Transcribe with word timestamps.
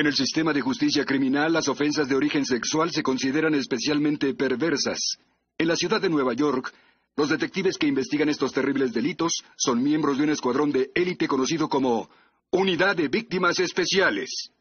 En 0.00 0.06
el 0.06 0.14
sistema 0.14 0.54
de 0.54 0.62
justicia 0.62 1.04
criminal, 1.04 1.52
las 1.52 1.68
ofensas 1.68 2.08
de 2.08 2.14
origen 2.14 2.46
sexual 2.46 2.90
se 2.90 3.02
consideran 3.02 3.54
especialmente 3.54 4.32
perversas. 4.32 5.18
En 5.58 5.68
la 5.68 5.76
ciudad 5.76 6.00
de 6.00 6.08
Nueva 6.08 6.32
York, 6.32 6.72
los 7.16 7.28
detectives 7.28 7.76
que 7.76 7.86
investigan 7.86 8.30
estos 8.30 8.50
terribles 8.50 8.94
delitos 8.94 9.44
son 9.58 9.82
miembros 9.82 10.16
de 10.16 10.24
un 10.24 10.30
escuadrón 10.30 10.72
de 10.72 10.90
élite 10.94 11.28
conocido 11.28 11.68
como 11.68 12.08
Unidad 12.50 12.96
de 12.96 13.08
Víctimas 13.08 13.58
Especiales. 13.58 14.52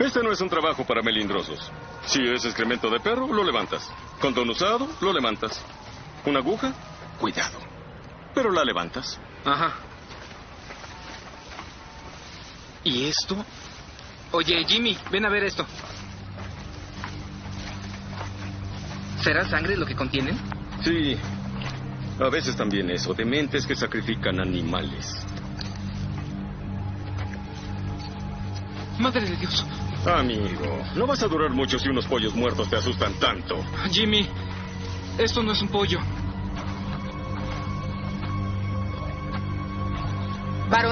Este 0.00 0.24
no 0.24 0.32
es 0.32 0.40
un 0.40 0.48
trabajo 0.48 0.84
para 0.84 1.00
melindrosos. 1.00 1.70
Si 2.06 2.20
es 2.20 2.44
excremento 2.44 2.90
de 2.90 2.98
perro, 2.98 3.32
lo 3.32 3.44
levantas. 3.44 3.88
Condón 4.20 4.50
usado, 4.50 4.88
lo 5.00 5.12
levantas. 5.12 5.64
¿Una 6.26 6.40
aguja? 6.40 6.74
Cuidado. 7.20 7.60
Pero 8.34 8.50
la 8.50 8.64
levantas. 8.64 9.20
Ajá. 9.44 9.91
¿Y 12.84 13.04
esto? 13.04 13.44
Oye, 14.32 14.64
Jimmy, 14.66 14.96
ven 15.10 15.24
a 15.24 15.28
ver 15.28 15.44
esto. 15.44 15.66
¿Será 19.22 19.48
sangre 19.48 19.76
lo 19.76 19.86
que 19.86 19.94
contienen? 19.94 20.36
Sí. 20.82 21.16
A 22.18 22.28
veces 22.28 22.56
también 22.56 22.90
eso, 22.90 23.14
dementes 23.14 23.66
que 23.66 23.76
sacrifican 23.76 24.40
animales. 24.40 25.24
Madre 28.98 29.28
de 29.28 29.36
Dios. 29.36 29.64
Amigo, 30.06 30.82
no 30.96 31.06
vas 31.06 31.22
a 31.22 31.28
durar 31.28 31.50
mucho 31.50 31.78
si 31.78 31.88
unos 31.88 32.06
pollos 32.06 32.34
muertos 32.34 32.68
te 32.68 32.76
asustan 32.76 33.14
tanto. 33.14 33.64
Jimmy, 33.90 34.28
esto 35.18 35.42
no 35.42 35.52
es 35.52 35.62
un 35.62 35.68
pollo. 35.68 36.00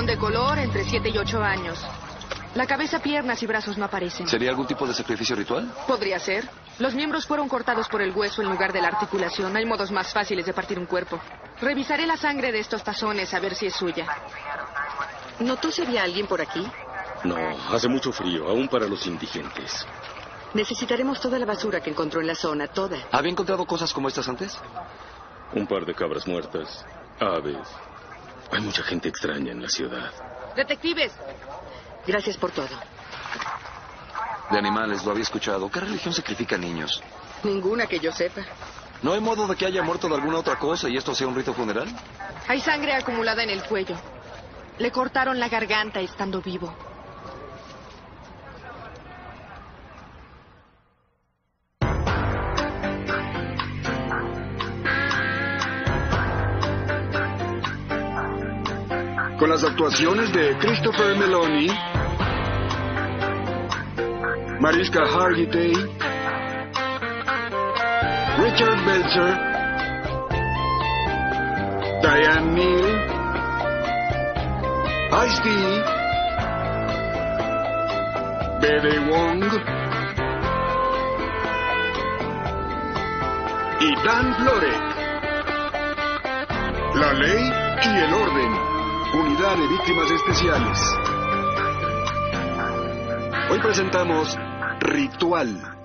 Varón 0.00 0.06
de 0.06 0.18
color, 0.18 0.58
entre 0.58 0.82
7 0.82 1.10
y 1.10 1.18
8 1.18 1.42
años. 1.42 1.78
La 2.54 2.66
cabeza, 2.66 3.00
piernas 3.00 3.42
y 3.42 3.46
brazos 3.46 3.76
no 3.76 3.84
aparecen. 3.84 4.26
¿Sería 4.26 4.48
algún 4.48 4.66
tipo 4.66 4.86
de 4.86 4.94
sacrificio 4.94 5.36
ritual? 5.36 5.70
Podría 5.86 6.18
ser. 6.18 6.48
Los 6.78 6.94
miembros 6.94 7.26
fueron 7.26 7.50
cortados 7.50 7.86
por 7.86 8.00
el 8.00 8.10
hueso 8.16 8.40
en 8.40 8.48
lugar 8.48 8.72
de 8.72 8.80
la 8.80 8.88
articulación. 8.88 9.54
Hay 9.54 9.66
modos 9.66 9.90
más 9.90 10.10
fáciles 10.10 10.46
de 10.46 10.54
partir 10.54 10.78
un 10.78 10.86
cuerpo. 10.86 11.20
Revisaré 11.60 12.06
la 12.06 12.16
sangre 12.16 12.50
de 12.50 12.60
estos 12.60 12.82
tazones 12.82 13.34
a 13.34 13.40
ver 13.40 13.54
si 13.54 13.66
es 13.66 13.74
suya. 13.74 14.06
¿Notó 15.40 15.70
si 15.70 15.82
había 15.82 16.02
alguien 16.02 16.26
por 16.26 16.40
aquí? 16.40 16.66
No, 17.24 17.36
hace 17.70 17.88
mucho 17.88 18.10
frío, 18.10 18.48
aún 18.48 18.68
para 18.68 18.86
los 18.86 19.06
indigentes. 19.06 19.86
Necesitaremos 20.54 21.20
toda 21.20 21.38
la 21.38 21.44
basura 21.44 21.82
que 21.82 21.90
encontró 21.90 22.22
en 22.22 22.26
la 22.26 22.34
zona, 22.34 22.68
toda. 22.68 22.96
¿Había 23.12 23.32
encontrado 23.32 23.66
cosas 23.66 23.92
como 23.92 24.08
estas 24.08 24.26
antes? 24.28 24.58
Un 25.52 25.66
par 25.66 25.84
de 25.84 25.92
cabras 25.92 26.26
muertas, 26.26 26.86
aves. 27.20 27.68
Hay 28.52 28.60
mucha 28.60 28.82
gente 28.82 29.08
extraña 29.08 29.52
en 29.52 29.62
la 29.62 29.68
ciudad. 29.68 30.10
Detectives, 30.56 31.12
Gracias 32.06 32.36
por 32.36 32.50
todo. 32.50 32.68
De 34.50 34.58
animales, 34.58 35.04
lo 35.04 35.12
había 35.12 35.22
escuchado. 35.22 35.70
¿Qué 35.70 35.80
religión 35.80 36.12
sacrifica 36.12 36.56
niños? 36.56 37.02
Ninguna 37.44 37.86
que 37.86 38.00
yo 38.00 38.10
sepa. 38.10 38.42
¿No 39.02 39.12
hay 39.12 39.20
modo 39.20 39.46
de 39.46 39.54
que 39.54 39.66
haya 39.66 39.82
muerto 39.82 40.08
de 40.08 40.14
alguna 40.14 40.38
otra 40.38 40.58
cosa 40.58 40.88
y 40.88 40.96
esto 40.96 41.14
sea 41.14 41.28
un 41.28 41.34
rito 41.34 41.54
funeral? 41.54 41.88
hay 42.48 42.60
sangre 42.60 42.94
acumulada 42.94 43.42
en 43.42 43.50
el 43.50 43.62
cuello. 43.62 43.96
Le 44.78 44.90
cortaron 44.90 45.38
la 45.38 45.48
garganta 45.48 46.00
estando 46.00 46.40
vivo. 46.40 46.74
Las 59.50 59.64
actuaciones 59.64 60.32
de 60.32 60.56
Christopher 60.58 61.18
Meloni, 61.18 61.66
Mariska 64.60 65.00
Hargitay, 65.02 65.72
Richard 68.38 68.84
Belzer, 68.86 69.34
Diane 72.00 72.52
Neal, 72.52 72.86
Ice-T, 75.26 75.50
Bebe 78.60 78.98
Wong 79.10 79.42
y 83.80 83.94
Dan 84.06 84.34
Florek. 84.36 84.82
La 86.94 87.12
ley 87.14 87.52
y 87.82 87.98
el 87.98 88.14
orden. 88.14 88.69
Unidad 89.12 89.56
de 89.56 89.66
Víctimas 89.66 90.08
Especiales. 90.08 90.78
Hoy 93.50 93.58
presentamos 93.58 94.36
Ritual. 94.78 95.76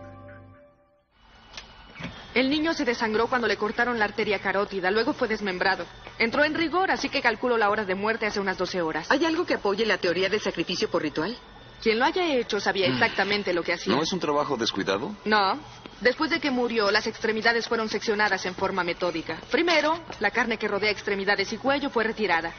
El 2.36 2.52
niño 2.52 2.76
se 2.76 2.86
desangró 2.86 3.26
cuando 3.26 3.48
le 3.48 3.58
cortaron 3.58 3.98
la 3.98 4.06
arteria 4.06 4.38
carótida, 4.38 4.92
luego 4.92 5.14
fue 5.14 5.28
desmembrado. 5.28 5.86
Entró 6.20 6.44
en 6.44 6.54
rigor, 6.54 6.92
así 6.92 7.10
que 7.10 7.22
calculo 7.22 7.58
la 7.58 7.72
hora 7.72 7.84
de 7.84 7.96
muerte 7.96 8.28
hace 8.28 8.40
unas 8.40 8.60
12 8.60 8.84
horas. 8.84 9.10
¿Hay 9.10 9.26
algo 9.26 9.44
que 9.44 9.56
apoye 9.56 9.88
la 9.88 9.98
teoría 9.98 10.30
del 10.30 10.42
sacrificio 10.42 10.92
por 10.92 11.02
ritual? 11.02 11.36
Quien 11.82 11.98
lo 11.98 12.06
haya 12.06 12.32
hecho 12.36 12.60
sabía 12.60 12.86
exactamente 12.86 13.54
lo 13.54 13.64
que 13.64 13.74
hacía. 13.74 13.96
¿No 13.96 14.04
es 14.04 14.14
un 14.14 14.20
trabajo 14.20 14.56
descuidado? 14.56 15.16
No. 15.26 15.58
Después 16.00 16.30
de 16.30 16.40
que 16.40 16.52
murió, 16.52 16.92
las 16.92 17.08
extremidades 17.08 17.68
fueron 17.68 17.90
seccionadas 17.90 18.46
en 18.46 18.54
forma 18.54 18.84
metódica. 18.84 19.40
Primero, 19.50 20.00
la 20.20 20.30
carne 20.30 20.60
que 20.60 20.68
rodea 20.68 20.92
extremidades 20.92 21.52
y 21.54 21.58
cuello 21.58 21.90
fue 21.90 22.04
retirada. 22.04 22.54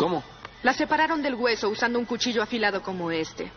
¿Cómo? 0.00 0.24
La 0.62 0.72
separaron 0.72 1.20
del 1.20 1.34
hueso 1.34 1.68
usando 1.68 1.98
un 1.98 2.06
cuchillo 2.06 2.42
afilado 2.42 2.82
como 2.82 3.10
este. 3.10 3.52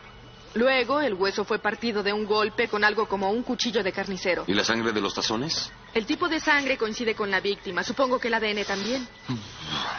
Luego, 0.56 1.00
el 1.00 1.14
hueso 1.14 1.46
fue 1.46 1.58
partido 1.60 2.04
de 2.04 2.12
un 2.12 2.26
golpe 2.26 2.68
con 2.68 2.84
algo 2.84 3.08
como 3.08 3.32
un 3.32 3.44
cuchillo 3.44 3.82
de 3.82 3.94
carnicero. 3.94 4.44
¿Y 4.46 4.54
la 4.54 4.66
sangre 4.66 4.92
de 4.92 5.00
los 5.00 5.14
tazones? 5.14 5.72
El 5.94 6.06
tipo 6.06 6.28
de 6.28 6.42
sangre 6.42 6.78
coincide 6.78 7.16
con 7.16 7.32
la 7.32 7.40
víctima. 7.40 7.82
Supongo 7.82 8.20
que 8.20 8.28
el 8.28 8.34
ADN 8.34 8.66
también. 8.66 9.08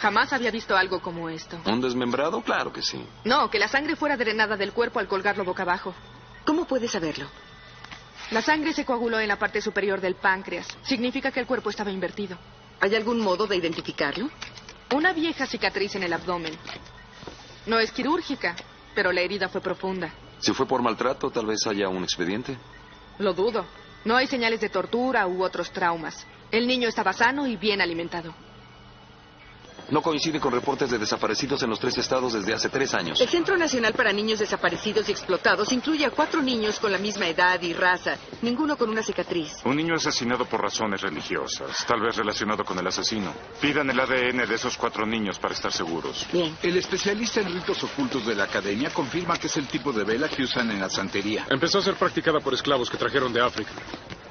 Jamás 0.01 0.33
había 0.33 0.51
visto 0.51 0.77
algo 0.77 1.01
como 1.01 1.29
esto. 1.29 1.59
¿Un 1.65 1.81
desmembrado? 1.81 2.43
Claro 2.43 2.71
que 2.71 2.83
sí. 2.83 3.03
No, 3.23 3.49
que 3.49 3.57
la 3.57 3.67
sangre 3.67 3.95
fuera 3.95 4.15
drenada 4.15 4.55
del 4.55 4.71
cuerpo 4.71 4.99
al 4.99 5.07
colgarlo 5.07 5.45
boca 5.45 5.63
abajo. 5.63 5.95
¿Cómo 6.45 6.65
puede 6.65 6.87
saberlo? 6.87 7.25
La 8.29 8.43
sangre 8.43 8.71
se 8.71 8.85
coaguló 8.85 9.19
en 9.19 9.29
la 9.29 9.39
parte 9.39 9.61
superior 9.61 9.99
del 9.99 10.13
páncreas. 10.13 10.67
Significa 10.83 11.31
que 11.31 11.39
el 11.39 11.47
cuerpo 11.47 11.71
estaba 11.71 11.89
invertido. 11.89 12.37
¿Hay 12.81 12.93
algún 12.93 13.19
modo 13.19 13.47
de 13.47 13.55
identificarlo? 13.55 14.29
Una 14.93 15.13
vieja 15.13 15.45
cicatriz 15.47 15.95
en 15.95 16.03
el 16.03 16.13
abdomen. 16.13 16.53
No 17.65 17.79
es 17.79 17.91
quirúrgica, 17.91 18.55
pero 18.93 19.11
la 19.11 19.21
herida 19.21 19.49
fue 19.49 19.61
profunda. 19.61 20.13
Si 20.39 20.53
fue 20.53 20.67
por 20.67 20.81
maltrato, 20.81 21.31
tal 21.31 21.47
vez 21.47 21.65
haya 21.65 21.89
un 21.89 22.03
expediente. 22.03 22.57
Lo 23.17 23.33
dudo. 23.33 23.65
No 24.03 24.15
hay 24.15 24.27
señales 24.27 24.61
de 24.61 24.69
tortura 24.69 25.25
u 25.25 25.43
otros 25.43 25.71
traumas. 25.71 26.27
El 26.51 26.67
niño 26.67 26.87
estaba 26.87 27.13
sano 27.13 27.47
y 27.47 27.55
bien 27.57 27.81
alimentado. 27.81 28.33
No 29.89 30.01
coincide 30.01 30.39
con 30.39 30.51
reportes 30.51 30.89
de 30.89 30.97
desaparecidos 30.97 31.61
en 31.63 31.69
los 31.69 31.79
tres 31.79 31.97
estados 31.97 32.33
desde 32.33 32.53
hace 32.53 32.69
tres 32.69 32.93
años. 32.93 33.21
El 33.21 33.29
Centro 33.29 33.55
Nacional 33.57 33.93
para 33.93 34.11
Niños 34.11 34.39
Desaparecidos 34.39 35.07
y 35.07 35.11
Explotados 35.11 35.71
incluye 35.71 36.05
a 36.05 36.11
cuatro 36.11 36.41
niños 36.41 36.79
con 36.79 36.91
la 36.91 36.97
misma 36.97 37.27
edad 37.27 37.61
y 37.61 37.73
raza, 37.73 38.17
ninguno 38.41 38.77
con 38.77 38.89
una 38.89 39.03
cicatriz. 39.03 39.57
Un 39.63 39.75
niño 39.75 39.95
asesinado 39.95 40.45
por 40.45 40.61
razones 40.61 41.01
religiosas, 41.01 41.85
tal 41.85 42.01
vez 42.01 42.15
relacionado 42.15 42.63
con 42.63 42.79
el 42.79 42.87
asesino. 42.87 43.33
Pidan 43.61 43.89
el 43.89 43.99
ADN 43.99 44.47
de 44.47 44.55
esos 44.55 44.75
cuatro 44.77 45.05
niños 45.05 45.37
para 45.37 45.53
estar 45.53 45.71
seguros. 45.71 46.25
Bien. 46.31 46.57
El 46.63 46.77
especialista 46.77 47.41
en 47.41 47.53
ritos 47.53 47.83
ocultos 47.83 48.25
de 48.25 48.35
la 48.35 48.45
academia 48.45 48.89
confirma 48.89 49.37
que 49.37 49.47
es 49.47 49.57
el 49.57 49.67
tipo 49.67 49.91
de 49.91 50.03
vela 50.03 50.27
que 50.27 50.43
usan 50.43 50.71
en 50.71 50.79
la 50.79 50.89
santería. 50.89 51.45
Empezó 51.49 51.79
a 51.79 51.81
ser 51.81 51.95
practicada 51.95 52.39
por 52.39 52.53
esclavos 52.53 52.89
que 52.89 52.97
trajeron 52.97 53.31
de 53.31 53.41
África. 53.41 53.71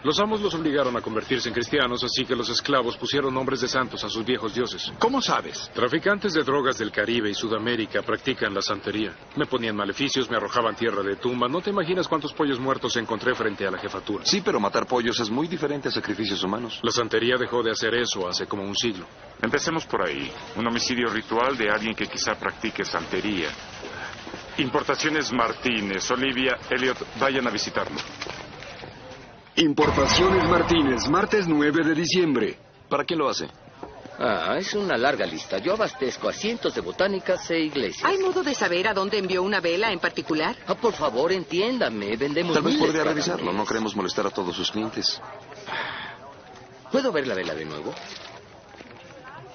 Los 0.05 0.21
amos 0.21 0.43
los 0.43 0.55
obligaron 0.55 0.95
a 0.99 1.01
convertirse 1.01 1.49
en 1.49 1.55
cristianos, 1.55 2.05
así 2.05 2.27
que 2.27 2.37
los 2.37 2.51
esclavos 2.51 2.95
pusieron 2.99 3.33
nombres 3.33 3.63
de 3.63 3.69
santos 3.69 4.05
a 4.05 4.11
sus 4.11 4.23
viejos 4.23 4.55
dioses. 4.55 4.93
¿Cómo 4.99 5.23
sabes? 5.23 5.71
Traficantes 5.73 6.35
de 6.35 6.43
drogas 6.43 6.77
del 6.77 6.93
Caribe 6.93 7.31
y 7.31 7.35
Sudamérica 7.35 8.03
practican 8.03 8.53
la 8.53 8.61
santería. 8.61 9.17
Me 9.37 9.47
ponían 9.47 9.75
maleficios, 9.75 10.29
me 10.29 10.37
arrojaban 10.37 10.77
tierra 10.77 11.03
de 11.03 11.17
tumba. 11.17 11.49
No 11.49 11.63
te 11.63 11.71
imaginas 11.71 12.07
cuántos 12.07 12.35
pollos 12.35 12.61
muertos 12.61 12.95
encontré 12.97 13.35
frente 13.35 13.67
a 13.67 13.71
la 13.71 13.79
jefatura. 13.79 14.27
Sí, 14.27 14.43
pero 14.45 14.61
matar 14.61 14.87
pollos 14.87 15.19
es 15.21 15.31
muy 15.31 15.49
diferente 15.49 15.89
a 15.89 15.91
sacrificios 15.93 16.45
humanos. 16.45 16.81
La 16.83 16.93
santería 16.93 17.37
dejó 17.39 17.63
de 17.63 17.71
hacer 17.71 17.95
eso 17.95 18.29
hace 18.29 18.47
como 18.47 18.63
un 18.63 18.77
siglo. 18.77 19.07
Empecemos 19.41 19.87
por 19.87 20.07
ahí. 20.07 20.31
Un 20.57 20.67
homicidio 20.67 21.09
ritual 21.09 21.57
de 21.57 21.71
alguien 21.71 21.95
que 21.95 22.09
quizá 22.09 22.35
practique 22.35 22.85
santería. 22.85 23.49
Importaciones 24.59 25.33
Martínez, 25.33 26.11
Olivia, 26.11 26.59
Elliot, 26.69 26.99
vayan 27.19 27.49
a 27.49 27.51
visitarlo. 27.51 27.97
Importaciones 29.57 30.49
Martínez, 30.49 31.09
martes 31.09 31.47
9 31.47 31.85
de 31.85 31.95
diciembre. 31.95 32.59
¿Para 32.89 33.05
quién 33.05 33.21
lo 33.21 33.29
hace? 33.29 33.49
Ah, 34.19 34.57
es 34.59 34.75
una 34.75 34.97
larga 34.97 35.27
lista. 35.27 35.59
Yo 35.59 35.73
abastezco 35.75 36.29
a 36.29 36.33
cientos 36.33 36.75
de 36.75 36.81
botánicas 36.81 37.49
e 37.51 37.61
iglesias. 37.61 38.05
¿Hay 38.05 38.19
modo 38.19 38.43
de 38.43 38.55
saber 38.55 38.89
a 38.89 38.95
dónde 38.95 39.19
envió 39.19 39.43
una 39.43 39.61
vela 39.61 39.93
en 39.93 40.01
particular? 40.01 40.57
Ah, 40.67 40.75
por 40.75 40.93
favor, 40.95 41.31
entiéndame. 41.33 42.17
Vendemos 42.17 42.55
Tal 42.55 42.63
vez 42.65 42.77
podría 42.77 43.03
cada 43.03 43.11
revisarlo. 43.11 43.47
mes. 43.47 43.55
No 43.55 43.65
queremos 43.65 43.95
molestar 43.95 44.27
a 44.27 44.31
todos 44.31 44.57
sus 44.57 44.71
clientes. 44.73 45.21
¿Puedo 46.91 47.13
ver 47.13 47.27
la 47.27 47.35
vela 47.35 47.55
de 47.55 47.65
nuevo? 47.65 47.93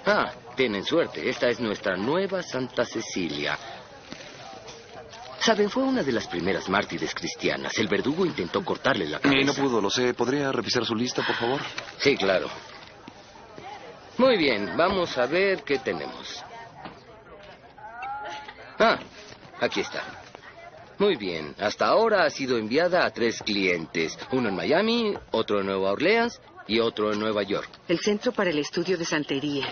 Ah, 0.06 0.32
tienen 0.56 0.84
suerte. 0.86 1.30
Esta 1.30 1.48
es 1.50 1.60
nuestra 1.60 1.96
nueva 1.98 2.42
Santa 2.42 2.86
Cecilia. 2.86 3.58
Saben, 5.42 5.70
fue 5.70 5.84
una 5.84 6.04
de 6.04 6.12
las 6.12 6.28
primeras 6.28 6.68
mártires 6.70 7.14
cristianas. 7.16 7.78
El 7.78 7.88
verdugo 7.88 8.26
intentó 8.26 8.64
cortarle 8.64 9.08
la 9.08 9.20
cabeza. 9.20 9.42
Y 9.42 9.46
no 9.46 9.54
pudo, 9.54 9.80
lo 9.82 9.90
sé. 9.90 10.14
¿Podría 10.14 10.52
revisar 10.52 10.86
su 10.86 10.96
lista, 10.96 11.26
por 11.26 11.36
favor? 11.36 11.62
Sí, 11.98 12.18
claro. 12.18 12.50
Muy 14.18 14.38
bien, 14.38 14.76
vamos 14.76 15.18
a 15.18 15.26
ver 15.28 15.64
qué 15.64 15.80
tenemos. 15.80 16.44
Ah, 18.78 19.00
aquí 19.62 19.80
está. 19.80 20.04
Muy 20.98 21.16
bien, 21.16 21.56
hasta 21.58 21.88
ahora 21.88 22.26
ha 22.26 22.30
sido 22.30 22.58
enviada 22.58 23.06
a 23.06 23.12
tres 23.12 23.42
clientes. 23.42 24.20
Uno 24.34 24.50
en 24.50 24.56
Miami, 24.56 25.14
otro 25.32 25.62
en 25.62 25.68
Nueva 25.68 25.92
Orleans 25.94 26.42
y 26.68 26.80
otro 26.80 27.14
en 27.14 27.20
Nueva 27.20 27.44
York. 27.44 27.70
El 27.88 28.00
Centro 28.00 28.34
para 28.34 28.50
el 28.50 28.60
Estudio 28.60 28.98
de 28.98 29.06
Santería. 29.06 29.66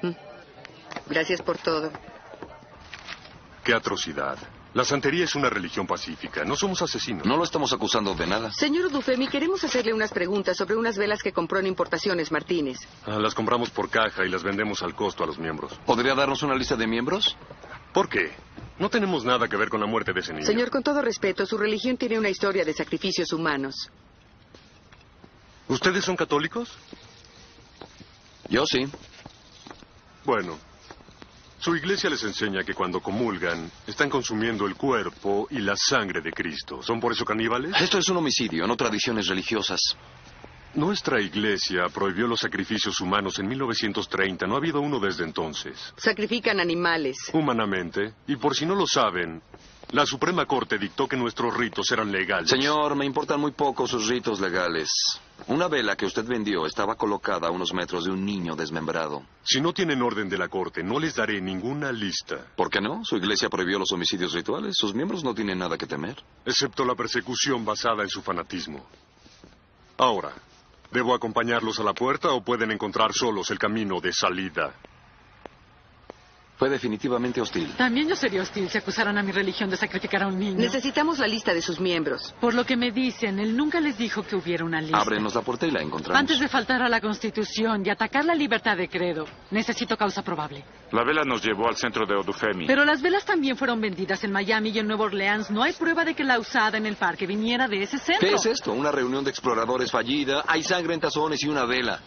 Mm. 0.00 0.12
Gracias 1.06 1.42
por 1.42 1.58
todo. 1.58 1.92
Qué 3.62 3.74
atrocidad. 3.74 4.38
La 4.74 4.84
santería 4.84 5.24
es 5.24 5.36
una 5.36 5.48
religión 5.48 5.86
pacífica. 5.86 6.44
No 6.44 6.56
somos 6.56 6.82
asesinos. 6.82 7.24
No 7.24 7.36
lo 7.36 7.44
estamos 7.44 7.72
acusando 7.72 8.12
de 8.14 8.26
nada. 8.26 8.50
Señor 8.50 8.90
Dufemi, 8.90 9.28
queremos 9.28 9.62
hacerle 9.62 9.94
unas 9.94 10.10
preguntas 10.12 10.56
sobre 10.56 10.74
unas 10.74 10.98
velas 10.98 11.22
que 11.22 11.32
compró 11.32 11.60
en 11.60 11.68
Importaciones 11.68 12.32
Martínez. 12.32 12.78
Ah, 13.06 13.20
las 13.20 13.36
compramos 13.36 13.70
por 13.70 13.88
caja 13.88 14.24
y 14.26 14.28
las 14.28 14.42
vendemos 14.42 14.82
al 14.82 14.96
costo 14.96 15.22
a 15.22 15.28
los 15.28 15.38
miembros. 15.38 15.78
¿Podría 15.86 16.16
darnos 16.16 16.42
una 16.42 16.56
lista 16.56 16.74
de 16.74 16.88
miembros? 16.88 17.36
¿Por 17.92 18.08
qué? 18.08 18.32
No 18.80 18.90
tenemos 18.90 19.24
nada 19.24 19.46
que 19.46 19.56
ver 19.56 19.68
con 19.68 19.78
la 19.78 19.86
muerte 19.86 20.12
de 20.12 20.18
ese 20.18 20.32
niño. 20.32 20.44
Señor, 20.44 20.70
con 20.70 20.82
todo 20.82 21.00
respeto, 21.00 21.46
su 21.46 21.56
religión 21.56 21.96
tiene 21.96 22.18
una 22.18 22.28
historia 22.28 22.64
de 22.64 22.72
sacrificios 22.72 23.32
humanos. 23.32 23.88
¿Ustedes 25.68 26.04
son 26.04 26.16
católicos? 26.16 26.76
Yo 28.48 28.66
sí. 28.66 28.88
Bueno, 30.24 30.58
su 31.64 31.74
iglesia 31.74 32.10
les 32.10 32.22
enseña 32.22 32.62
que 32.62 32.74
cuando 32.74 33.00
comulgan 33.00 33.70
están 33.86 34.10
consumiendo 34.10 34.66
el 34.66 34.74
cuerpo 34.74 35.48
y 35.50 35.60
la 35.60 35.74
sangre 35.74 36.20
de 36.20 36.30
Cristo. 36.30 36.82
¿Son 36.82 37.00
por 37.00 37.12
eso 37.12 37.24
caníbales? 37.24 37.72
Esto 37.80 37.96
es 37.96 38.06
un 38.10 38.18
homicidio, 38.18 38.66
no 38.66 38.76
tradiciones 38.76 39.28
religiosas. 39.28 39.80
Nuestra 40.74 41.22
iglesia 41.22 41.84
prohibió 41.88 42.26
los 42.26 42.40
sacrificios 42.40 43.00
humanos 43.00 43.38
en 43.38 43.48
1930. 43.48 44.46
No 44.46 44.56
ha 44.56 44.58
habido 44.58 44.82
uno 44.82 45.00
desde 45.00 45.24
entonces. 45.24 45.94
Sacrifican 45.96 46.60
animales. 46.60 47.16
Humanamente. 47.32 48.12
Y 48.26 48.36
por 48.36 48.54
si 48.54 48.66
no 48.66 48.74
lo 48.74 48.86
saben, 48.86 49.40
la 49.92 50.04
Suprema 50.04 50.44
Corte 50.44 50.76
dictó 50.76 51.08
que 51.08 51.16
nuestros 51.16 51.56
ritos 51.56 51.90
eran 51.90 52.12
legales. 52.12 52.50
Señor, 52.50 52.94
me 52.94 53.06
importan 53.06 53.40
muy 53.40 53.52
poco 53.52 53.86
sus 53.86 54.06
ritos 54.06 54.38
legales. 54.38 54.90
Una 55.46 55.68
vela 55.68 55.96
que 55.96 56.06
usted 56.06 56.24
vendió 56.24 56.66
estaba 56.66 56.94
colocada 56.94 57.48
a 57.48 57.50
unos 57.50 57.74
metros 57.74 58.04
de 58.04 58.10
un 58.10 58.24
niño 58.24 58.56
desmembrado. 58.56 59.24
Si 59.42 59.60
no 59.60 59.72
tienen 59.72 60.00
orden 60.00 60.28
de 60.28 60.38
la 60.38 60.48
Corte, 60.48 60.82
no 60.82 60.98
les 60.98 61.14
daré 61.14 61.40
ninguna 61.40 61.92
lista. 61.92 62.46
¿Por 62.56 62.70
qué 62.70 62.80
no? 62.80 63.04
Su 63.04 63.16
iglesia 63.16 63.50
prohibió 63.50 63.78
los 63.78 63.92
homicidios 63.92 64.32
rituales. 64.32 64.76
Sus 64.76 64.94
miembros 64.94 65.22
no 65.22 65.34
tienen 65.34 65.58
nada 65.58 65.76
que 65.76 65.86
temer. 65.86 66.16
Excepto 66.46 66.84
la 66.84 66.94
persecución 66.94 67.64
basada 67.64 68.02
en 68.02 68.08
su 68.08 68.22
fanatismo. 68.22 68.86
Ahora, 69.98 70.32
¿Debo 70.94 71.12
acompañarlos 71.12 71.80
a 71.80 71.82
la 71.82 71.92
puerta 71.92 72.30
o 72.30 72.44
pueden 72.44 72.70
encontrar 72.70 73.12
solos 73.12 73.50
el 73.50 73.58
camino 73.58 74.00
de 74.00 74.12
salida? 74.12 74.74
Fue 76.56 76.70
definitivamente 76.70 77.40
hostil. 77.40 77.68
También 77.76 78.08
yo 78.08 78.14
sería 78.14 78.40
hostil 78.42 78.68
si 78.68 78.78
acusaran 78.78 79.18
a 79.18 79.22
mi 79.22 79.32
religión 79.32 79.68
de 79.68 79.76
sacrificar 79.76 80.22
a 80.22 80.28
un 80.28 80.38
niño. 80.38 80.56
Necesitamos 80.56 81.18
la 81.18 81.26
lista 81.26 81.52
de 81.52 81.60
sus 81.60 81.80
miembros. 81.80 82.32
Por 82.40 82.54
lo 82.54 82.64
que 82.64 82.76
me 82.76 82.92
dicen, 82.92 83.40
él 83.40 83.56
nunca 83.56 83.80
les 83.80 83.98
dijo 83.98 84.22
que 84.22 84.36
hubiera 84.36 84.64
una 84.64 84.80
lista. 84.80 84.98
Ábrenos 85.00 85.34
la 85.34 85.42
puerta 85.42 85.66
y 85.66 85.72
la 85.72 85.82
encontramos. 85.82 86.18
Antes 86.18 86.38
de 86.38 86.46
faltar 86.46 86.80
a 86.82 86.88
la 86.88 87.00
Constitución 87.00 87.82
y 87.84 87.90
atacar 87.90 88.24
la 88.24 88.36
libertad 88.36 88.76
de 88.76 88.88
credo, 88.88 89.26
necesito 89.50 89.96
causa 89.96 90.22
probable. 90.22 90.64
La 90.92 91.02
vela 91.02 91.24
nos 91.24 91.44
llevó 91.44 91.66
al 91.66 91.76
centro 91.76 92.06
de 92.06 92.14
Odufemi. 92.14 92.66
Pero 92.66 92.84
las 92.84 93.02
velas 93.02 93.24
también 93.24 93.56
fueron 93.56 93.80
vendidas 93.80 94.22
en 94.22 94.30
Miami 94.30 94.70
y 94.70 94.78
en 94.78 94.86
Nueva 94.86 95.06
Orleans. 95.06 95.50
No 95.50 95.64
hay 95.64 95.72
prueba 95.72 96.04
de 96.04 96.14
que 96.14 96.22
la 96.22 96.38
usada 96.38 96.78
en 96.78 96.86
el 96.86 96.94
parque 96.94 97.26
viniera 97.26 97.66
de 97.66 97.82
ese 97.82 97.98
centro. 97.98 98.28
¿Qué 98.28 98.34
es 98.34 98.46
esto? 98.46 98.72
Una 98.72 98.92
reunión 98.92 99.24
de 99.24 99.30
exploradores 99.30 99.90
fallida. 99.90 100.44
Hay 100.46 100.62
sangre 100.62 100.94
en 100.94 101.00
tazones 101.00 101.42
y 101.42 101.48
una 101.48 101.64
vela. 101.64 101.98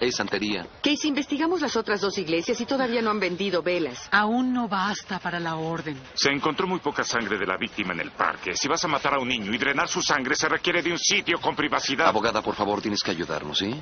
Es 0.00 0.16
santería. 0.16 0.66
Casey, 0.82 1.08
investigamos 1.08 1.60
las 1.60 1.76
otras 1.76 2.00
dos 2.00 2.16
iglesias 2.16 2.58
y 2.58 2.64
todavía 2.64 3.02
no 3.02 3.10
han 3.10 3.20
vendido 3.20 3.62
velas. 3.62 4.08
Aún 4.10 4.50
no 4.50 4.66
basta 4.66 5.18
para 5.18 5.38
la 5.38 5.56
orden. 5.56 6.00
Se 6.14 6.30
encontró 6.30 6.66
muy 6.66 6.80
poca 6.80 7.04
sangre 7.04 7.38
de 7.38 7.46
la 7.46 7.58
víctima 7.58 7.92
en 7.92 8.00
el 8.00 8.10
parque. 8.12 8.54
Si 8.54 8.66
vas 8.66 8.82
a 8.82 8.88
matar 8.88 9.14
a 9.14 9.18
un 9.18 9.28
niño 9.28 9.52
y 9.52 9.58
drenar 9.58 9.88
su 9.88 10.00
sangre, 10.00 10.34
se 10.36 10.48
requiere 10.48 10.80
de 10.82 10.92
un 10.92 10.98
sitio 10.98 11.38
con 11.38 11.54
privacidad. 11.54 12.08
Abogada, 12.08 12.40
por 12.40 12.54
favor, 12.54 12.80
tienes 12.80 13.02
que 13.02 13.10
ayudarnos, 13.10 13.58
¿sí? 13.58 13.78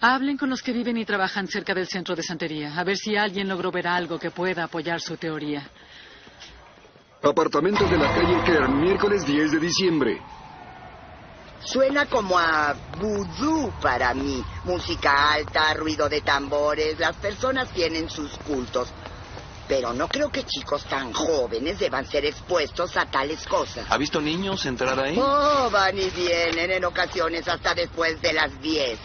Hablen 0.00 0.36
con 0.36 0.50
los 0.50 0.62
que 0.62 0.72
viven 0.72 0.96
y 0.96 1.04
trabajan 1.04 1.48
cerca 1.48 1.74
del 1.74 1.88
centro 1.88 2.14
de 2.14 2.22
santería, 2.22 2.78
a 2.78 2.84
ver 2.84 2.96
si 2.96 3.16
alguien 3.16 3.48
logró 3.48 3.72
ver 3.72 3.88
algo 3.88 4.18
que 4.18 4.30
pueda 4.30 4.64
apoyar 4.64 5.00
su 5.00 5.16
teoría. 5.16 5.68
Apartamento 7.22 7.86
de 7.86 7.96
la 7.96 8.14
calle 8.14 8.44
Kern, 8.44 8.82
miércoles 8.82 9.24
10 9.26 9.52
de 9.52 9.58
diciembre. 9.58 10.20
Suena 11.64 12.06
como 12.06 12.38
a 12.38 12.74
vudú 13.00 13.72
para 13.80 14.12
mí. 14.12 14.44
Música 14.64 15.32
alta, 15.32 15.72
ruido 15.74 16.08
de 16.08 16.20
tambores. 16.20 16.98
Las 16.98 17.16
personas 17.16 17.70
tienen 17.70 18.10
sus 18.10 18.30
cultos. 18.38 18.88
Pero 19.66 19.94
no 19.94 20.08
creo 20.08 20.30
que 20.30 20.42
chicos 20.44 20.84
tan 20.84 21.12
jóvenes 21.14 21.78
deban 21.78 22.06
ser 22.06 22.26
expuestos 22.26 22.98
a 22.98 23.06
tales 23.06 23.46
cosas. 23.46 23.86
¿Ha 23.88 23.96
visto 23.96 24.20
niños 24.20 24.66
entrar 24.66 24.98
ahí? 25.00 25.18
Oh, 25.18 25.70
van 25.70 25.96
y 25.96 26.10
vienen 26.10 26.70
en 26.70 26.84
ocasiones 26.84 27.48
hasta 27.48 27.74
después 27.74 28.20
de 28.20 28.34
las 28.34 28.60
10. 28.60 28.98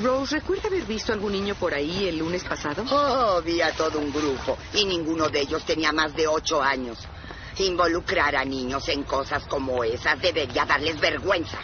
Rose, 0.00 0.34
¿recuerda 0.34 0.66
haber 0.66 0.82
visto 0.82 1.12
algún 1.12 1.30
niño 1.30 1.54
por 1.54 1.72
ahí 1.74 2.08
el 2.08 2.18
lunes 2.18 2.42
pasado? 2.42 2.84
Oh, 2.90 3.40
vi 3.42 3.60
a 3.60 3.70
todo 3.72 4.00
un 4.00 4.12
grupo 4.12 4.58
y 4.72 4.84
ninguno 4.84 5.28
de 5.28 5.42
ellos 5.42 5.64
tenía 5.64 5.92
más 5.92 6.12
de 6.16 6.26
ocho 6.26 6.60
años. 6.60 6.98
Involucrar 7.58 8.34
a 8.34 8.44
niños 8.44 8.88
en 8.88 9.04
cosas 9.04 9.44
como 9.44 9.84
esas 9.84 10.20
debería 10.20 10.64
darles 10.64 10.98
vergüenza. 10.98 11.58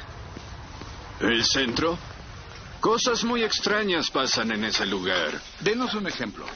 ¿El 1.20 1.44
centro? 1.44 1.98
Cosas 2.80 3.24
muy 3.24 3.42
extrañas 3.42 4.10
pasan 4.10 4.52
en 4.52 4.64
ese 4.64 4.86
lugar. 4.86 5.38
Denos 5.60 5.92
un 5.94 6.06
ejemplo. 6.06 6.46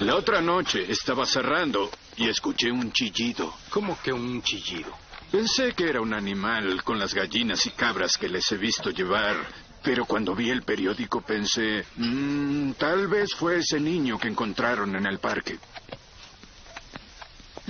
La 0.00 0.14
otra 0.16 0.40
noche 0.40 0.84
estaba 0.90 1.24
cerrando 1.24 1.90
y 2.16 2.28
escuché 2.28 2.70
un 2.70 2.92
chillido. 2.92 3.54
¿Cómo 3.70 3.98
que 4.02 4.12
un 4.12 4.42
chillido? 4.42 4.90
Pensé 5.30 5.72
que 5.72 5.88
era 5.88 6.00
un 6.00 6.12
animal 6.12 6.82
con 6.84 6.98
las 6.98 7.14
gallinas 7.14 7.64
y 7.66 7.70
cabras 7.70 8.18
que 8.18 8.28
les 8.28 8.50
he 8.52 8.56
visto 8.56 8.90
llevar, 8.90 9.36
pero 9.82 10.04
cuando 10.04 10.34
vi 10.34 10.50
el 10.50 10.62
periódico 10.62 11.22
pensé, 11.22 11.84
"Mm, 11.96 12.72
tal 12.72 13.06
vez 13.08 13.32
fue 13.34 13.58
ese 13.58 13.80
niño 13.80 14.18
que 14.18 14.28
encontraron 14.28 14.94
en 14.96 15.06
el 15.06 15.18
parque. 15.18 15.58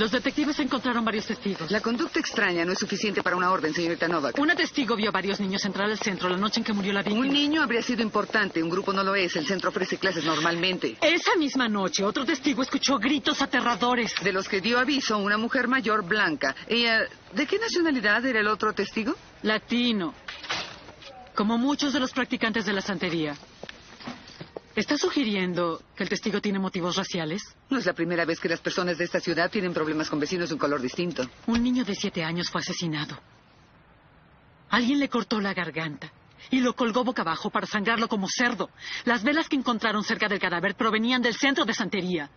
Los 0.01 0.13
detectives 0.13 0.59
encontraron 0.59 1.05
varios 1.05 1.27
testigos. 1.27 1.71
La 1.71 1.83
conducta 1.83 2.21
extraña 2.21 2.65
no 2.65 2.73
es 2.73 2.79
suficiente 2.79 3.23
para 3.23 3.37
una 3.37 3.53
orden, 3.53 3.75
señorita 3.75 4.09
Novak. 4.09 4.39
Una 4.39 4.57
testigo 4.57 4.97
vio 4.97 5.11
a 5.11 5.13
varios 5.13 5.39
niños 5.41 5.63
entrar 5.67 5.91
al 5.91 5.99
centro 5.99 6.27
la 6.31 6.39
noche 6.39 6.61
en 6.61 6.65
que 6.65 6.73
murió 6.73 6.95
la 6.95 7.03
víctima. 7.03 7.21
Un 7.21 7.31
niño 7.31 7.63
habría 7.63 7.83
sido 7.83 8.01
importante, 8.01 8.63
un 8.63 8.71
grupo 8.71 8.95
no 8.95 9.05
lo 9.05 9.15
es. 9.15 9.37
El 9.37 9.47
centro 9.47 9.69
ofrece 9.69 9.99
clases 9.99 10.25
normalmente. 10.25 10.97
Esa 11.03 11.37
misma 11.37 11.69
noche, 11.69 12.03
otro 12.03 12.25
testigo 12.25 12.63
escuchó 12.63 12.99
gritos 12.99 13.43
aterradores. 13.43 14.15
De 14.23 14.33
los 14.33 14.49
que 14.49 14.63
dio 14.63 14.79
aviso 14.79 15.19
una 15.19 15.37
mujer 15.37 15.69
mayor 15.69 16.03
blanca. 16.03 16.57
Ella, 16.67 17.07
¿De 17.35 17.47
qué 17.47 17.59
nacionalidad 17.59 18.25
era 18.25 18.41
el 18.41 18.49
otro 18.49 18.73
testigo? 18.73 19.15
Latino. 19.43 20.15
Como 21.35 21.59
muchos 21.59 21.93
de 21.93 22.01
los 22.01 22.13
practicantes 22.13 22.65
de 22.65 22.73
la 22.73 22.81
santería. 22.81 23.37
¿Está 24.77 24.97
sugiriendo 24.97 25.83
que 25.97 26.05
el 26.05 26.09
testigo 26.09 26.41
tiene 26.41 26.59
motivos 26.59 26.97
raciales? 26.97 27.43
No 27.71 27.79
es 27.79 27.87
la 27.87 27.93
primera 27.93 28.25
vez 28.25 28.39
que 28.39 28.49
las 28.49 28.61
personas 28.61 28.99
de 28.99 29.05
esta 29.05 29.21
ciudad 29.21 29.51
tienen 29.51 29.75
problemas 29.75 30.09
con 30.09 30.21
vecinos 30.21 30.49
de 30.49 30.55
un 30.55 30.61
color 30.61 30.81
distinto. 30.81 31.29
Un 31.47 31.63
niño 31.63 31.85
de 31.85 31.95
siete 31.95 32.23
años 32.23 32.49
fue 32.51 32.61
asesinado. 32.61 33.19
Alguien 34.71 35.01
le 35.01 35.09
cortó 35.09 35.41
la 35.41 35.53
garganta 35.53 36.13
y 36.51 36.61
lo 36.61 36.75
colgó 36.75 37.03
boca 37.03 37.23
abajo 37.23 37.51
para 37.51 37.67
sangrarlo 37.67 38.07
como 38.09 38.29
cerdo. 38.29 38.71
Las 39.05 39.25
velas 39.25 39.49
que 39.49 39.57
encontraron 39.57 40.05
cerca 40.05 40.29
del 40.29 40.39
cadáver 40.39 40.77
provenían 40.77 41.21
del 41.21 41.35
centro 41.35 41.65
de 41.65 41.75
santería. 41.75 42.31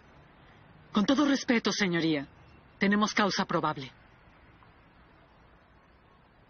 Con 0.92 1.06
todo 1.06 1.26
respeto, 1.26 1.72
señoría, 1.72 2.28
tenemos 2.80 3.14
causa 3.14 3.46
probable. 3.46 3.92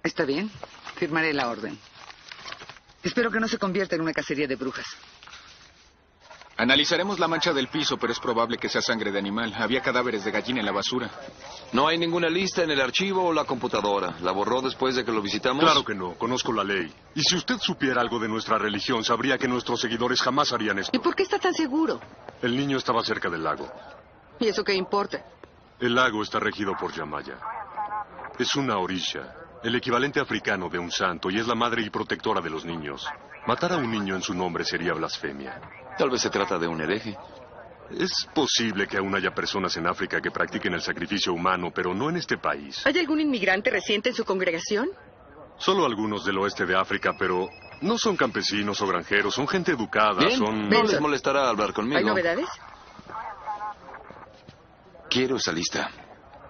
Está 0.01 0.23
bien, 0.23 0.49
firmaré 0.95 1.33
la 1.33 1.49
orden. 1.49 1.77
Espero 3.03 3.29
que 3.29 3.39
no 3.39 3.49
se 3.49 3.57
convierta 3.57 3.95
en 3.95 4.01
una 4.01 4.13
cacería 4.13 4.47
de 4.47 4.55
brujas. 4.55 4.85
Analizaremos 6.63 7.19
la 7.19 7.27
mancha 7.27 7.51
del 7.51 7.67
piso, 7.67 7.97
pero 7.97 8.13
es 8.13 8.19
probable 8.21 8.57
que 8.57 8.69
sea 8.69 8.81
sangre 8.81 9.11
de 9.11 9.19
animal. 9.19 9.53
Había 9.57 9.81
cadáveres 9.81 10.23
de 10.23 10.31
gallina 10.31 10.61
en 10.61 10.65
la 10.65 10.71
basura. 10.71 11.11
No 11.73 11.89
hay 11.89 11.97
ninguna 11.97 12.29
lista 12.29 12.63
en 12.63 12.71
el 12.71 12.79
archivo 12.79 13.21
o 13.21 13.33
la 13.33 13.43
computadora. 13.43 14.15
¿La 14.21 14.31
borró 14.31 14.61
después 14.61 14.95
de 14.95 15.03
que 15.03 15.11
lo 15.11 15.21
visitamos? 15.21 15.61
Claro 15.61 15.83
que 15.83 15.93
no, 15.93 16.13
conozco 16.13 16.53
la 16.53 16.63
ley. 16.63 16.89
Y 17.15 17.21
si 17.21 17.35
usted 17.35 17.57
supiera 17.59 17.99
algo 17.99 18.17
de 18.17 18.29
nuestra 18.29 18.57
religión, 18.57 19.03
sabría 19.03 19.37
que 19.37 19.45
nuestros 19.45 19.81
seguidores 19.81 20.21
jamás 20.21 20.53
harían 20.53 20.79
esto. 20.79 20.95
¿Y 20.95 20.99
por 20.99 21.17
qué 21.17 21.23
está 21.23 21.37
tan 21.37 21.53
seguro? 21.53 21.99
El 22.41 22.55
niño 22.55 22.77
estaba 22.77 23.03
cerca 23.03 23.29
del 23.29 23.43
lago. 23.43 23.69
¿Y 24.39 24.47
eso 24.47 24.63
qué 24.63 24.73
importa? 24.73 25.21
El 25.81 25.93
lago 25.95 26.23
está 26.23 26.39
regido 26.39 26.77
por 26.79 26.93
Yamaya. 26.93 27.39
Es 28.39 28.55
una 28.55 28.77
orisha, 28.77 29.35
el 29.65 29.75
equivalente 29.75 30.21
africano 30.21 30.69
de 30.69 30.79
un 30.79 30.91
santo, 30.91 31.29
y 31.29 31.39
es 31.39 31.45
la 31.45 31.55
madre 31.55 31.81
y 31.81 31.89
protectora 31.89 32.39
de 32.39 32.51
los 32.51 32.63
niños. 32.63 33.05
Matar 33.47 33.73
a 33.73 33.75
un 33.75 33.91
niño 33.91 34.15
en 34.15 34.21
su 34.21 34.33
nombre 34.33 34.63
sería 34.63 34.93
blasfemia. 34.93 35.82
Tal 35.97 36.09
vez 36.09 36.21
se 36.21 36.29
trata 36.29 36.57
de 36.57 36.67
un 36.67 36.81
hereje. 36.81 37.17
Es 37.91 38.27
posible 38.33 38.87
que 38.87 38.97
aún 38.97 39.13
haya 39.15 39.31
personas 39.31 39.75
en 39.77 39.87
África 39.87 40.19
que 40.19 40.31
practiquen 40.31 40.73
el 40.73 40.81
sacrificio 40.81 41.33
humano, 41.33 41.71
pero 41.73 41.93
no 41.93 42.09
en 42.09 42.17
este 42.17 42.37
país. 42.37 42.85
¿Hay 42.85 42.97
algún 42.97 43.19
inmigrante 43.19 43.69
reciente 43.69 44.09
en 44.09 44.15
su 44.15 44.25
congregación? 44.25 44.89
Solo 45.57 45.85
algunos 45.85 46.25
del 46.25 46.37
oeste 46.39 46.65
de 46.65 46.75
África, 46.75 47.13
pero 47.17 47.47
no 47.81 47.97
son 47.97 48.15
campesinos 48.17 48.81
o 48.81 48.87
granjeros, 48.87 49.35
son 49.35 49.47
gente 49.47 49.71
educada, 49.73 50.25
Bien, 50.25 50.37
son... 50.37 50.69
no 50.69 50.83
les 50.83 50.99
molestará 50.99 51.49
hablar 51.49 51.73
conmigo. 51.73 51.99
¿Hay 51.99 52.05
novedades? 52.05 52.47
Quiero 55.09 55.35
esa 55.35 55.51
lista. 55.51 55.91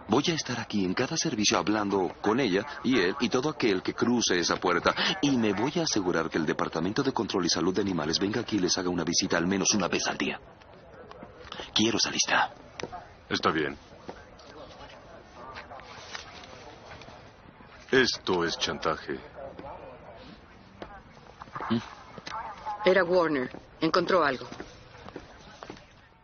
Voy 0.08 0.24
a 0.28 0.34
estar 0.34 0.60
aquí 0.60 0.84
en 0.84 0.94
cada 0.94 1.18
servicio 1.18 1.58
hablando 1.58 2.14
con 2.22 2.40
ella 2.40 2.66
y 2.84 3.00
él 3.00 3.16
y 3.20 3.30
todo 3.30 3.50
aquel 3.50 3.82
que 3.82 3.94
cruce 3.94 4.38
esa 4.38 4.58
puerta. 4.58 4.94
Y 5.22 5.38
me 5.38 5.54
voy 5.54 5.74
a 5.78 5.84
asegurar 5.84 6.30
que 6.30 6.38
el 6.38 6.46
Departamento 6.46 7.04
de 7.04 7.14
Control 7.14 7.46
y 7.46 7.50
Salud 7.50 7.74
de 7.74 7.82
Animales 7.82 8.20
venga 8.20 8.42
aquí 8.42 8.58
y 8.58 8.60
les 8.60 8.78
haga 8.78 8.90
una 8.90 9.04
visita 9.04 9.38
al 9.38 9.48
menos 9.48 9.74
una 9.74 9.88
vez 9.88 10.06
al 10.08 10.18
día. 10.18 10.40
Quiero 11.74 11.98
esa 11.98 12.12
lista. 12.12 12.54
Está 13.30 13.52
bien. 13.52 13.78
Esto 17.92 18.44
es 18.44 18.58
chantaje. 18.58 19.20
Era 22.86 23.04
Warner. 23.04 23.50
Encontró 23.80 24.24
algo. 24.24 24.48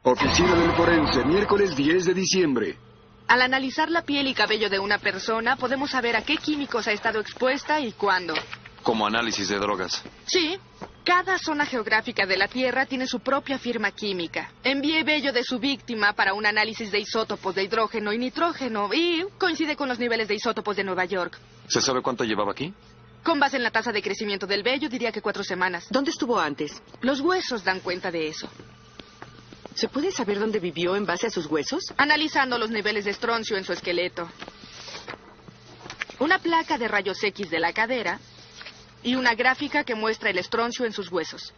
Oficina 0.03 0.55
del 0.55 0.71
Forense, 0.71 1.23
miércoles 1.25 1.75
10 1.75 2.05
de 2.05 2.13
diciembre. 2.13 2.88
Al 3.29 3.43
analizar 3.43 3.91
la 3.91 4.01
piel 4.01 4.25
y 4.25 4.33
cabello 4.33 4.71
de 4.71 4.79
una 4.79 4.97
persona, 4.97 5.55
podemos 5.55 5.91
saber 5.91 6.15
a 6.15 6.23
qué 6.23 6.37
químicos 6.37 6.87
ha 6.87 6.93
estado 6.93 7.19
expuesta 7.19 7.79
y 7.79 7.91
cuándo. 7.91 8.33
Como 8.81 9.05
análisis 9.05 9.47
de 9.49 9.59
drogas. 9.59 10.03
Sí, 10.25 10.57
cada 11.05 11.37
zona 11.37 11.67
geográfica 11.67 12.25
de 12.25 12.37
la 12.37 12.47
Tierra 12.47 12.87
tiene 12.87 13.05
su 13.05 13.19
propia 13.19 13.59
firma 13.59 13.91
química. 13.91 14.51
Envié 14.63 15.03
vello 15.03 15.31
de 15.31 15.43
su 15.43 15.59
víctima 15.59 16.13
para 16.13 16.33
un 16.33 16.47
análisis 16.47 16.91
de 16.91 17.01
isótopos 17.01 17.53
de 17.53 17.65
hidrógeno 17.65 18.11
y 18.13 18.17
nitrógeno 18.17 18.89
y 18.91 19.23
coincide 19.37 19.75
con 19.75 19.89
los 19.89 19.99
niveles 19.99 20.27
de 20.27 20.33
isótopos 20.33 20.75
de 20.75 20.85
Nueva 20.85 21.05
York. 21.05 21.37
¿Se 21.67 21.81
sabe 21.81 22.01
cuánto 22.01 22.23
llevaba 22.23 22.53
aquí? 22.53 22.73
Con 23.21 23.39
base 23.39 23.57
en 23.57 23.63
la 23.63 23.69
tasa 23.69 23.91
de 23.91 24.01
crecimiento 24.01 24.47
del 24.47 24.63
vello, 24.63 24.89
diría 24.89 25.11
que 25.11 25.21
cuatro 25.21 25.43
semanas. 25.43 25.85
¿Dónde 25.91 26.09
estuvo 26.09 26.39
antes? 26.39 26.81
Los 27.01 27.19
huesos 27.19 27.63
dan 27.63 27.81
cuenta 27.81 28.09
de 28.09 28.27
eso. 28.27 28.49
¿Se 29.75 29.87
puede 29.87 30.11
saber 30.11 30.39
dónde 30.39 30.59
vivió 30.59 30.95
en 30.95 31.05
base 31.05 31.27
a 31.27 31.29
sus 31.29 31.45
huesos? 31.45 31.93
Analizando 31.97 32.57
los 32.57 32.69
niveles 32.69 33.05
de 33.05 33.11
estroncio 33.11 33.57
en 33.57 33.63
su 33.63 33.73
esqueleto. 33.73 34.29
Una 36.19 36.39
placa 36.39 36.77
de 36.77 36.87
rayos 36.87 37.23
X 37.23 37.49
de 37.49 37.59
la 37.59 37.71
cadera 37.71 38.19
y 39.03 39.15
una 39.15 39.35
gráfica 39.35 39.83
que 39.83 39.95
muestra 39.95 40.29
el 40.29 40.37
estroncio 40.37 40.85
en 40.85 40.91
sus 40.91 41.09
huesos. 41.11 41.53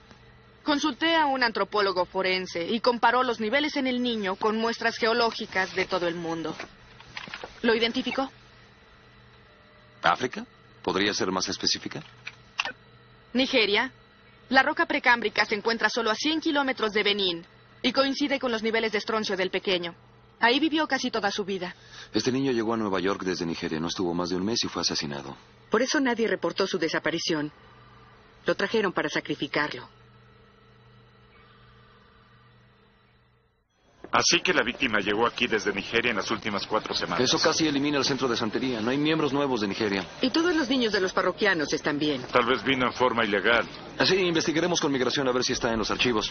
Consulté 0.63 1.15
a 1.15 1.25
un 1.25 1.41
antropólogo 1.43 2.05
forense 2.05 2.67
y 2.67 2.79
comparó 2.79 3.23
los 3.23 3.39
niveles 3.39 3.75
en 3.77 3.87
el 3.87 4.03
niño 4.03 4.35
con 4.35 4.57
muestras 4.57 4.97
geológicas 4.97 5.73
de 5.73 5.85
todo 5.85 6.07
el 6.07 6.13
mundo. 6.13 6.55
¿Lo 7.63 7.73
identificó? 7.73 8.31
¿África? 10.03 10.45
¿Podría 10.83 11.13
ser 11.13 11.31
más 11.31 11.49
específica? 11.49 12.03
Nigeria. 13.33 13.91
La 14.49 14.61
roca 14.61 14.85
precámbrica 14.85 15.45
se 15.45 15.55
encuentra 15.55 15.89
solo 15.89 16.11
a 16.11 16.15
100 16.15 16.41
kilómetros 16.41 16.91
de 16.91 17.03
Benín 17.03 17.45
y 17.81 17.91
coincide 17.91 18.39
con 18.39 18.51
los 18.51 18.63
niveles 18.63 18.91
de 18.91 18.97
estroncio 18.99 19.35
del 19.35 19.49
pequeño. 19.49 19.95
Ahí 20.39 20.59
vivió 20.59 20.87
casi 20.87 21.11
toda 21.11 21.29
su 21.29 21.45
vida. 21.45 21.75
Este 22.13 22.31
niño 22.31 22.51
llegó 22.51 22.73
a 22.73 22.77
Nueva 22.77 22.99
York 22.99 23.23
desde 23.23 23.45
Nigeria, 23.45 23.79
no 23.79 23.87
estuvo 23.87 24.13
más 24.13 24.29
de 24.29 24.35
un 24.35 24.45
mes 24.45 24.63
y 24.63 24.67
fue 24.67 24.81
asesinado. 24.81 25.37
Por 25.69 25.81
eso 25.81 25.99
nadie 25.99 26.27
reportó 26.27 26.65
su 26.65 26.79
desaparición. 26.79 27.51
Lo 28.45 28.55
trajeron 28.55 28.91
para 28.91 29.07
sacrificarlo. 29.07 29.87
Así 34.11 34.41
que 34.41 34.53
la 34.53 34.61
víctima 34.61 34.99
llegó 34.99 35.25
aquí 35.25 35.47
desde 35.47 35.71
Nigeria 35.71 36.11
en 36.11 36.17
las 36.17 36.29
últimas 36.31 36.67
cuatro 36.67 36.93
semanas. 36.93 37.21
Eso 37.21 37.39
casi 37.39 37.65
elimina 37.67 37.97
el 37.97 38.03
centro 38.03 38.27
de 38.27 38.35
santería. 38.35 38.81
No 38.81 38.89
hay 38.89 38.97
miembros 38.97 39.31
nuevos 39.31 39.61
de 39.61 39.69
Nigeria. 39.69 40.05
Y 40.21 40.31
todos 40.31 40.53
los 40.53 40.69
niños 40.69 40.91
de 40.91 40.99
los 40.99 41.13
parroquianos 41.13 41.71
están 41.71 41.97
bien. 41.97 42.23
Tal 42.23 42.45
vez 42.45 42.61
vino 42.63 42.87
en 42.87 42.93
forma 42.93 43.23
ilegal. 43.23 43.65
Así 43.97 44.15
investigaremos 44.15 44.81
con 44.81 44.91
migración 44.91 45.29
a 45.29 45.31
ver 45.31 45.43
si 45.43 45.53
está 45.53 45.71
en 45.71 45.79
los 45.79 45.91
archivos. 45.91 46.29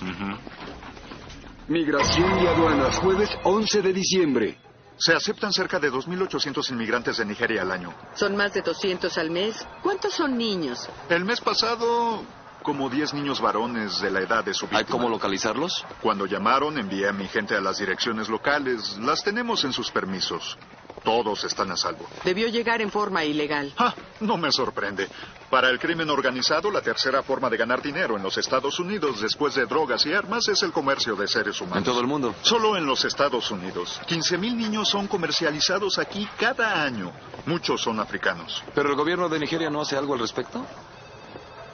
Migración 1.68 2.42
y 2.42 2.46
aduanas, 2.46 2.96
jueves 2.98 3.30
11 3.44 3.82
de 3.82 3.92
diciembre. 3.92 4.58
Se 4.96 5.14
aceptan 5.14 5.52
cerca 5.52 5.78
de 5.78 5.90
2.800 5.90 6.70
inmigrantes 6.72 7.16
de 7.18 7.24
Nigeria 7.24 7.62
al 7.62 7.70
año. 7.70 7.94
Son 8.14 8.36
más 8.36 8.52
de 8.52 8.60
200 8.60 9.16
al 9.18 9.30
mes. 9.30 9.66
¿Cuántos 9.82 10.12
son 10.12 10.36
niños? 10.36 10.88
El 11.08 11.24
mes 11.24 11.40
pasado, 11.40 12.22
como 12.62 12.90
10 12.90 13.14
niños 13.14 13.40
varones 13.40 14.00
de 14.00 14.10
la 14.10 14.20
edad 14.20 14.44
de 14.44 14.52
su 14.52 14.66
víctima. 14.66 14.80
¿Hay 14.80 14.84
cómo 14.86 15.08
localizarlos? 15.08 15.84
Cuando 16.02 16.26
llamaron, 16.26 16.76
envié 16.76 17.08
a 17.08 17.12
mi 17.12 17.28
gente 17.28 17.54
a 17.54 17.60
las 17.60 17.78
direcciones 17.78 18.28
locales. 18.28 18.98
Las 18.98 19.22
tenemos 19.22 19.64
en 19.64 19.72
sus 19.72 19.90
permisos. 19.90 20.58
Todos 21.04 21.44
están 21.44 21.70
a 21.70 21.76
salvo. 21.76 22.06
Debió 22.24 22.48
llegar 22.48 22.82
en 22.82 22.90
forma 22.90 23.24
ilegal. 23.24 23.72
Ah, 23.78 23.94
no 24.20 24.36
me 24.36 24.52
sorprende. 24.52 25.08
Para 25.48 25.68
el 25.70 25.78
crimen 25.78 26.10
organizado, 26.10 26.70
la 26.70 26.80
tercera 26.82 27.22
forma 27.22 27.48
de 27.48 27.56
ganar 27.56 27.82
dinero 27.82 28.16
en 28.16 28.22
los 28.22 28.36
Estados 28.38 28.78
Unidos 28.78 29.20
después 29.20 29.54
de 29.54 29.66
drogas 29.66 30.04
y 30.06 30.12
armas 30.12 30.46
es 30.48 30.62
el 30.62 30.72
comercio 30.72 31.16
de 31.16 31.26
seres 31.26 31.60
humanos. 31.60 31.78
¿En 31.78 31.84
todo 31.84 32.00
el 32.00 32.06
mundo? 32.06 32.34
Solo 32.42 32.76
en 32.76 32.86
los 32.86 33.04
Estados 33.04 33.50
Unidos. 33.50 34.00
15.000 34.06 34.54
niños 34.54 34.88
son 34.88 35.08
comercializados 35.08 35.98
aquí 35.98 36.28
cada 36.38 36.82
año. 36.82 37.12
Muchos 37.46 37.80
son 37.80 37.98
africanos. 37.98 38.62
¿Pero 38.74 38.90
el 38.90 38.96
gobierno 38.96 39.28
de 39.28 39.38
Nigeria 39.40 39.70
no 39.70 39.80
hace 39.80 39.96
algo 39.96 40.14
al 40.14 40.20
respecto? 40.20 40.64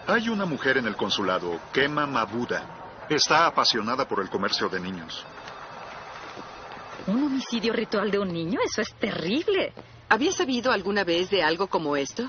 Hay 0.06 0.28
una 0.28 0.46
mujer 0.46 0.78
en 0.78 0.86
el 0.86 0.96
consulado, 0.96 1.58
Kema 1.72 2.06
Mabuda. 2.06 3.04
Está 3.08 3.46
apasionada 3.46 4.06
por 4.06 4.20
el 4.20 4.30
comercio 4.30 4.68
de 4.68 4.80
niños. 4.80 5.24
¿Un 7.06 7.22
homicidio 7.22 7.72
ritual 7.72 8.10
de 8.10 8.18
un 8.18 8.32
niño? 8.32 8.58
Eso 8.64 8.82
es 8.82 8.92
terrible. 8.94 9.72
¿Había 10.08 10.32
sabido 10.32 10.72
alguna 10.72 11.04
vez 11.04 11.30
de 11.30 11.42
algo 11.42 11.68
como 11.68 11.96
esto? 11.96 12.28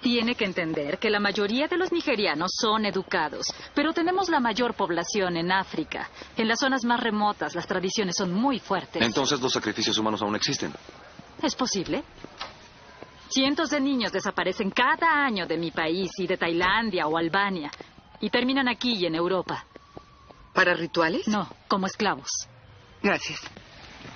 Tiene 0.00 0.34
que 0.34 0.44
entender 0.44 0.98
que 0.98 1.10
la 1.10 1.18
mayoría 1.18 1.66
de 1.66 1.76
los 1.76 1.90
nigerianos 1.92 2.52
son 2.56 2.86
educados, 2.86 3.46
pero 3.74 3.92
tenemos 3.92 4.28
la 4.28 4.38
mayor 4.38 4.74
población 4.74 5.36
en 5.36 5.50
África. 5.50 6.08
En 6.36 6.46
las 6.46 6.60
zonas 6.60 6.84
más 6.84 7.00
remotas 7.00 7.54
las 7.54 7.66
tradiciones 7.66 8.16
son 8.16 8.32
muy 8.32 8.60
fuertes. 8.60 9.02
Entonces 9.02 9.40
los 9.40 9.52
sacrificios 9.52 9.98
humanos 9.98 10.22
aún 10.22 10.36
existen. 10.36 10.72
¿Es 11.42 11.54
posible? 11.54 12.04
Cientos 13.28 13.70
de 13.70 13.80
niños 13.80 14.12
desaparecen 14.12 14.70
cada 14.70 15.24
año 15.24 15.46
de 15.46 15.58
mi 15.58 15.70
país 15.70 16.10
y 16.18 16.26
de 16.26 16.36
Tailandia 16.36 17.06
o 17.06 17.16
Albania 17.18 17.70
y 18.20 18.30
terminan 18.30 18.68
aquí 18.68 18.94
y 18.94 19.06
en 19.06 19.14
Europa. 19.14 19.64
¿Para 20.54 20.74
rituales? 20.74 21.28
No, 21.28 21.48
como 21.68 21.86
esclavos. 21.86 22.48
Gracias. 23.02 23.40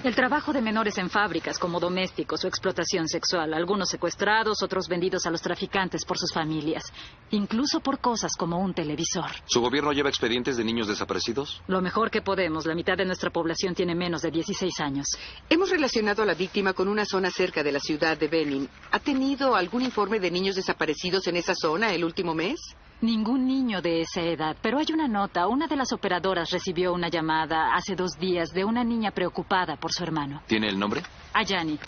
El 0.04 0.16
trabajo 0.16 0.52
de 0.52 0.60
menores 0.60 0.98
en 0.98 1.08
fábricas 1.08 1.60
como 1.60 1.78
domésticos 1.78 2.44
o 2.44 2.48
explotación 2.48 3.06
sexual, 3.06 3.54
algunos 3.54 3.88
secuestrados, 3.88 4.60
otros 4.60 4.88
vendidos 4.88 5.26
a 5.26 5.30
los 5.30 5.40
traficantes 5.40 6.04
por 6.04 6.18
sus 6.18 6.32
familias, 6.32 6.82
incluso 7.30 7.78
por 7.78 8.00
cosas 8.00 8.32
como 8.36 8.58
un 8.58 8.74
televisor. 8.74 9.30
¿Su 9.44 9.60
gobierno 9.60 9.92
lleva 9.92 10.08
expedientes 10.08 10.56
de 10.56 10.64
niños 10.64 10.88
desaparecidos? 10.88 11.62
Lo 11.68 11.80
mejor 11.80 12.10
que 12.10 12.20
podemos, 12.20 12.66
la 12.66 12.74
mitad 12.74 12.96
de 12.96 13.04
nuestra 13.04 13.30
población 13.30 13.76
tiene 13.76 13.94
menos 13.94 14.22
de 14.22 14.32
16 14.32 14.80
años. 14.80 15.06
Hemos 15.48 15.70
relacionado 15.70 16.24
a 16.24 16.26
la 16.26 16.34
víctima 16.34 16.72
con 16.72 16.88
una 16.88 17.04
zona 17.04 17.30
cerca 17.30 17.62
de 17.62 17.70
la 17.70 17.78
ciudad 17.78 18.18
de 18.18 18.26
Benin. 18.26 18.68
¿Ha 18.90 18.98
tenido 18.98 19.54
algún 19.54 19.82
informe 19.82 20.18
de 20.18 20.32
niños 20.32 20.56
desaparecidos 20.56 21.28
en 21.28 21.36
esa 21.36 21.54
zona 21.54 21.94
el 21.94 22.04
último 22.04 22.34
mes? 22.34 22.58
Ningún 23.02 23.48
niño 23.48 23.82
de 23.82 24.02
esa 24.02 24.20
edad, 24.20 24.56
pero 24.62 24.78
hay 24.78 24.86
una 24.92 25.08
nota. 25.08 25.48
Una 25.48 25.66
de 25.66 25.74
las 25.74 25.92
operadoras 25.92 26.50
recibió 26.50 26.92
una 26.92 27.08
llamada 27.08 27.74
hace 27.74 27.96
dos 27.96 28.12
días 28.16 28.50
de 28.50 28.64
una 28.64 28.84
niña 28.84 29.10
preocupada 29.10 29.74
por 29.74 29.92
su 29.92 30.04
hermano. 30.04 30.40
¿Tiene 30.46 30.68
el 30.68 30.78
nombre? 30.78 31.02
Ayani. 31.32 31.80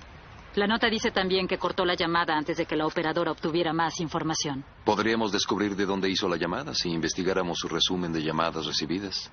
La 0.57 0.67
nota 0.67 0.89
dice 0.89 1.13
también 1.13 1.47
que 1.47 1.57
cortó 1.57 1.85
la 1.85 1.95
llamada 1.95 2.37
antes 2.37 2.57
de 2.57 2.67
que 2.67 2.75
la 2.75 2.85
operadora 2.87 3.31
obtuviera 3.31 3.73
más 3.73 4.01
información. 4.01 4.65
Podríamos 4.85 5.31
descubrir 5.31 5.77
de 5.77 5.87
dónde 5.87 6.11
hizo 6.11 6.29
la 6.29 6.37
llamada 6.37 6.75
si 6.75 6.91
investigáramos 6.91 7.59
su 7.59 7.69
resumen 7.69 8.13
de 8.13 8.21
llamadas 8.21 8.67
recibidas. 8.67 9.31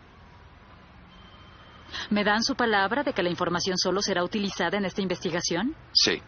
¿Me 2.12 2.24
dan 2.24 2.44
su 2.44 2.54
palabra 2.54 3.02
de 3.02 3.14
que 3.14 3.24
la 3.24 3.30
información 3.30 3.76
solo 3.80 4.04
será 4.04 4.24
utilizada 4.24 4.78
en 4.78 4.86
esta 4.86 5.02
investigación? 5.02 5.76
Sí. 5.94 6.22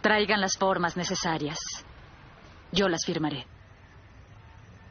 Traigan 0.00 0.40
las 0.40 0.56
formas 0.56 0.96
necesarias. 0.96 1.58
Yo 2.72 2.88
las 2.88 3.04
firmaré. 3.04 3.46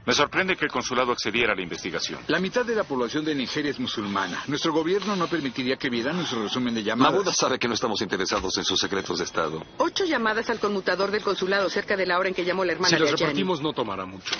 Me 0.05 0.13
sorprende 0.13 0.55
que 0.55 0.63
el 0.63 0.71
consulado 0.71 1.11
accediera 1.11 1.51
a 1.51 1.55
la 1.55 1.61
investigación. 1.61 2.21
La 2.27 2.39
mitad 2.39 2.65
de 2.65 2.73
la 2.73 2.85
población 2.85 3.25
de 3.25 3.35
Nigeria 3.35 3.71
es 3.71 3.77
musulmana. 3.79 4.41
Nuestro 4.47 4.71
gobierno 4.71 5.17
no 5.17 5.27
permitiría 5.27 5.75
que 5.75 5.89
vieran 5.89 6.15
nuestro 6.15 6.41
resumen 6.43 6.73
de 6.73 6.81
llamadas. 6.81 7.11
Mabuda 7.13 7.33
sabe 7.33 7.59
que 7.59 7.67
no 7.67 7.73
estamos 7.73 8.01
interesados 8.01 8.57
en 8.57 8.63
sus 8.63 8.79
secretos 8.79 9.17
de 9.19 9.25
Estado. 9.25 9.61
Ocho 9.79 10.05
llamadas 10.05 10.49
al 10.49 10.59
conmutador 10.59 11.11
del 11.11 11.23
consulado 11.23 11.69
cerca 11.69 11.97
de 11.97 12.05
la 12.05 12.17
hora 12.17 12.29
en 12.29 12.35
que 12.35 12.45
llamó 12.45 12.63
la 12.63 12.71
hermana 12.71 12.87
Si 12.87 12.95
de 12.95 12.99
las 13.01 13.09
Ayani. 13.15 13.25
repartimos 13.25 13.61
no 13.61 13.73
tomará 13.73 14.05
mucho. 14.05 14.33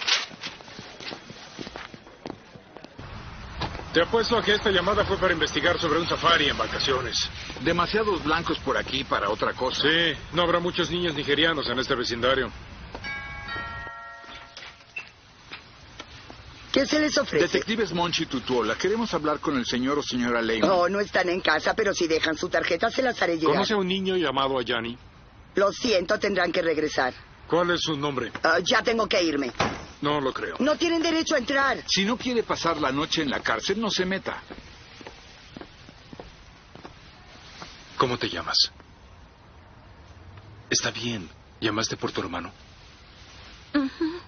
Te 3.93 4.01
apuesto 4.01 4.37
a 4.37 4.43
que 4.43 4.53
esta 4.53 4.69
llamada 4.69 5.03
fue 5.05 5.17
para 5.17 5.33
investigar 5.33 5.77
sobre 5.79 5.99
un 5.99 6.07
safari 6.07 6.47
en 6.47 6.57
vacaciones. 6.57 7.29
Demasiados 7.61 8.23
blancos 8.23 8.57
por 8.59 8.77
aquí 8.77 9.03
para 9.03 9.29
otra 9.29 9.51
cosa. 9.53 9.81
Sí, 9.81 10.13
no 10.33 10.43
habrá 10.43 10.59
muchos 10.59 10.89
niños 10.91 11.13
nigerianos 11.13 11.67
en 11.69 11.79
este 11.79 11.95
vecindario. 11.95 12.49
¿Qué 16.77 16.85
se 16.85 16.99
les 16.99 17.17
ofrece? 17.17 17.45
Detectives 17.47 17.91
Monchi 17.91 18.27
Tutuola, 18.27 18.75
queremos 18.75 19.11
hablar 19.15 19.39
con 19.39 19.57
el 19.57 19.65
señor 19.65 19.97
o 19.97 20.03
señora 20.03 20.43
Lehman. 20.43 20.69
Oh, 20.69 20.87
no 20.87 20.99
están 20.99 21.27
en 21.27 21.41
casa, 21.41 21.73
pero 21.73 21.91
si 21.91 22.05
dejan 22.05 22.37
su 22.37 22.49
tarjeta 22.49 22.91
se 22.91 23.01
las 23.01 23.19
haré 23.19 23.35
llegar. 23.37 23.55
¿Conoce 23.55 23.73
a 23.73 23.77
un 23.77 23.87
niño 23.87 24.15
llamado 24.15 24.59
Ayani? 24.59 24.95
Lo 25.55 25.71
siento, 25.71 26.19
tendrán 26.19 26.51
que 26.51 26.61
regresar. 26.61 27.15
¿Cuál 27.47 27.71
es 27.71 27.79
su 27.81 27.97
nombre? 27.97 28.31
Ah, 28.43 28.59
ya 28.63 28.83
tengo 28.83 29.07
que 29.07 29.23
irme. 29.23 29.51
No 30.01 30.21
lo 30.21 30.31
creo. 30.31 30.57
No 30.59 30.75
tienen 30.75 31.01
derecho 31.01 31.33
a 31.33 31.39
entrar. 31.39 31.83
Si 31.87 32.05
no 32.05 32.15
quiere 32.15 32.43
pasar 32.43 32.77
la 32.77 32.91
noche 32.91 33.23
en 33.23 33.31
la 33.31 33.39
cárcel, 33.39 33.81
no 33.81 33.89
se 33.89 34.05
meta. 34.05 34.43
¿Cómo 37.97 38.19
te 38.19 38.29
llamas? 38.29 38.57
Está 40.69 40.91
bien. 40.91 41.27
¿Llamaste 41.59 41.97
por 41.97 42.11
tu 42.11 42.21
hermano? 42.21 42.51
Ujú. 43.73 44.26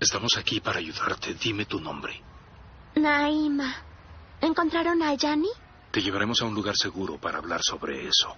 Estamos 0.00 0.36
aquí 0.38 0.60
para 0.60 0.78
ayudarte. 0.78 1.34
Dime 1.34 1.66
tu 1.66 1.78
nombre. 1.78 2.22
Naima. 2.94 3.74
¿Encontraron 4.40 5.02
a 5.02 5.12
Yanni? 5.14 5.50
Te 5.90 6.00
llevaremos 6.00 6.40
a 6.40 6.46
un 6.46 6.54
lugar 6.54 6.74
seguro 6.76 7.18
para 7.20 7.38
hablar 7.38 7.60
sobre 7.62 8.08
eso. 8.08 8.34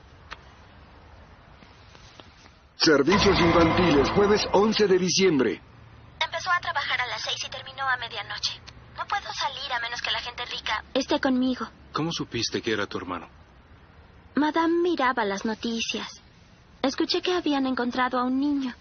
Servicios 2.77 3.39
infantiles, 3.39 4.11
jueves 4.11 4.45
11 4.53 4.89
de 4.89 4.99
diciembre. 4.99 5.61
Empezó 6.19 6.51
a 6.51 6.59
trabajar 6.59 7.01
a 7.01 7.07
las 7.07 7.23
seis 7.23 7.37
y 7.47 7.49
terminó 7.49 7.89
a 7.89 7.97
medianoche. 7.97 8.61
No 8.97 9.07
puedo 9.07 9.33
salir 9.33 9.73
a 9.73 9.79
menos 9.79 10.03
que 10.03 10.11
la 10.11 10.19
gente 10.21 10.45
rica 10.47 10.83
esté 10.93 11.21
conmigo. 11.21 11.69
¿Cómo 11.93 12.11
supiste 12.11 12.61
que 12.61 12.73
era 12.73 12.87
tu 12.87 12.99
hermano? 12.99 13.29
Madame 14.35 14.81
miraba 14.83 15.25
las 15.25 15.45
noticias. 15.45 16.09
Escuché 16.83 17.23
que 17.23 17.35
habían 17.35 17.67
encontrado 17.67 18.19
a 18.19 18.25
un 18.25 18.41
niño. 18.41 18.75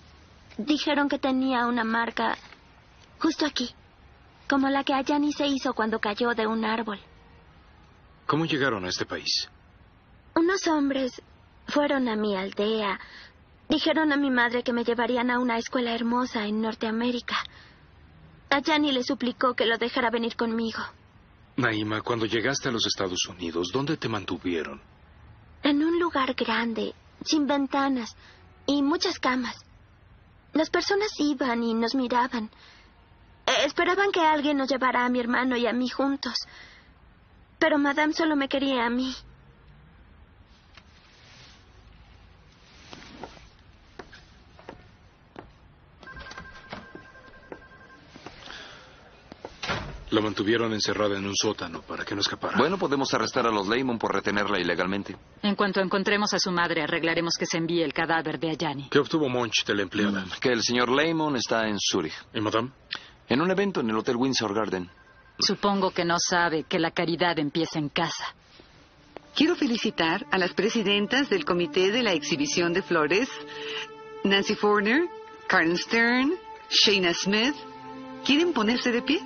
Dijeron 0.57 1.07
que 1.07 1.19
tenía 1.19 1.67
una 1.67 1.83
marca 1.83 2.37
justo 3.21 3.45
aquí, 3.45 3.69
como 4.49 4.69
la 4.69 4.83
que 4.83 4.93
Ayani 4.93 5.31
se 5.31 5.47
hizo 5.47 5.73
cuando 5.73 5.99
cayó 5.99 6.33
de 6.33 6.47
un 6.47 6.65
árbol. 6.65 6.99
¿Cómo 8.25 8.45
llegaron 8.45 8.85
a 8.85 8.89
este 8.89 9.05
país? 9.05 9.49
Unos 10.35 10.67
hombres 10.67 11.21
fueron 11.67 12.07
a 12.07 12.15
mi 12.15 12.35
aldea. 12.35 12.99
Dijeron 13.69 14.11
a 14.11 14.17
mi 14.17 14.31
madre 14.31 14.63
que 14.63 14.73
me 14.73 14.83
llevarían 14.83 15.29
a 15.29 15.39
una 15.39 15.57
escuela 15.57 15.93
hermosa 15.93 16.45
en 16.45 16.61
Norteamérica. 16.61 17.35
Ayani 18.49 18.91
le 18.91 19.03
suplicó 19.03 19.53
que 19.53 19.65
lo 19.65 19.77
dejara 19.77 20.09
venir 20.09 20.35
conmigo. 20.35 20.79
Naima, 21.57 22.01
cuando 22.01 22.25
llegaste 22.25 22.69
a 22.69 22.71
los 22.71 22.85
Estados 22.87 23.25
Unidos, 23.27 23.69
¿dónde 23.71 23.97
te 23.97 24.09
mantuvieron? 24.09 24.81
En 25.63 25.83
un 25.83 25.99
lugar 25.99 26.33
grande, 26.33 26.93
sin 27.23 27.45
ventanas 27.45 28.15
y 28.65 28.81
muchas 28.81 29.19
camas. 29.19 29.55
Las 30.53 30.69
personas 30.69 31.09
iban 31.19 31.63
y 31.63 31.73
nos 31.73 31.95
miraban. 31.95 32.49
Eh, 33.51 33.65
esperaban 33.65 34.11
que 34.11 34.21
alguien 34.21 34.57
nos 34.57 34.69
llevara 34.69 35.05
a 35.05 35.09
mi 35.09 35.19
hermano 35.19 35.57
y 35.57 35.67
a 35.67 35.73
mí 35.73 35.89
juntos. 35.89 36.35
Pero 37.59 37.77
Madame 37.77 38.13
solo 38.13 38.35
me 38.35 38.47
quería 38.47 38.85
a 38.85 38.89
mí. 38.89 39.13
La 50.11 50.19
mantuvieron 50.19 50.73
encerrada 50.73 51.17
en 51.17 51.25
un 51.25 51.35
sótano 51.35 51.81
para 51.83 52.03
que 52.03 52.15
no 52.15 52.19
escapara. 52.19 52.57
Bueno, 52.57 52.77
podemos 52.77 53.13
arrestar 53.13 53.47
a 53.47 53.51
los 53.51 53.67
Lehman 53.69 53.97
por 53.97 54.13
retenerla 54.13 54.59
ilegalmente. 54.59 55.15
En 55.41 55.55
cuanto 55.55 55.79
encontremos 55.79 56.33
a 56.33 56.39
su 56.39 56.51
madre, 56.51 56.83
arreglaremos 56.83 57.35
que 57.39 57.45
se 57.45 57.57
envíe 57.57 57.81
el 57.81 57.93
cadáver 57.93 58.37
de 58.37 58.49
Ayani. 58.49 58.89
¿Qué 58.89 58.99
obtuvo 58.99 59.29
Monch 59.29 59.65
de 59.65 59.75
la 59.75 59.83
empleada? 59.83 60.25
Que 60.41 60.49
el 60.49 60.63
señor 60.63 60.89
Lehman 60.91 61.37
está 61.37 61.65
en 61.69 61.77
Zurich. 61.79 62.13
¿Y 62.33 62.41
madame? 62.41 62.71
En 63.31 63.39
un 63.39 63.49
evento 63.49 63.79
en 63.79 63.89
el 63.89 63.95
Hotel 63.95 64.17
Windsor 64.17 64.53
Garden. 64.53 64.89
Supongo 65.39 65.91
que 65.91 66.03
no 66.03 66.19
sabe 66.19 66.63
que 66.63 66.77
la 66.79 66.91
caridad 66.91 67.39
empieza 67.39 67.79
en 67.79 67.87
casa. 67.87 68.25
Quiero 69.33 69.55
felicitar 69.55 70.25
a 70.31 70.37
las 70.37 70.53
presidentas 70.53 71.29
del 71.29 71.45
Comité 71.45 71.93
de 71.93 72.03
la 72.03 72.11
Exhibición 72.11 72.73
de 72.73 72.81
Flores, 72.81 73.29
Nancy 74.25 74.55
Forner, 74.55 75.07
Karen 75.47 75.77
Stern, 75.77 76.33
Shayna 76.69 77.13
Smith. 77.13 77.55
¿Quieren 78.25 78.51
ponerse 78.51 78.91
de 78.91 79.01
pie? 79.01 79.21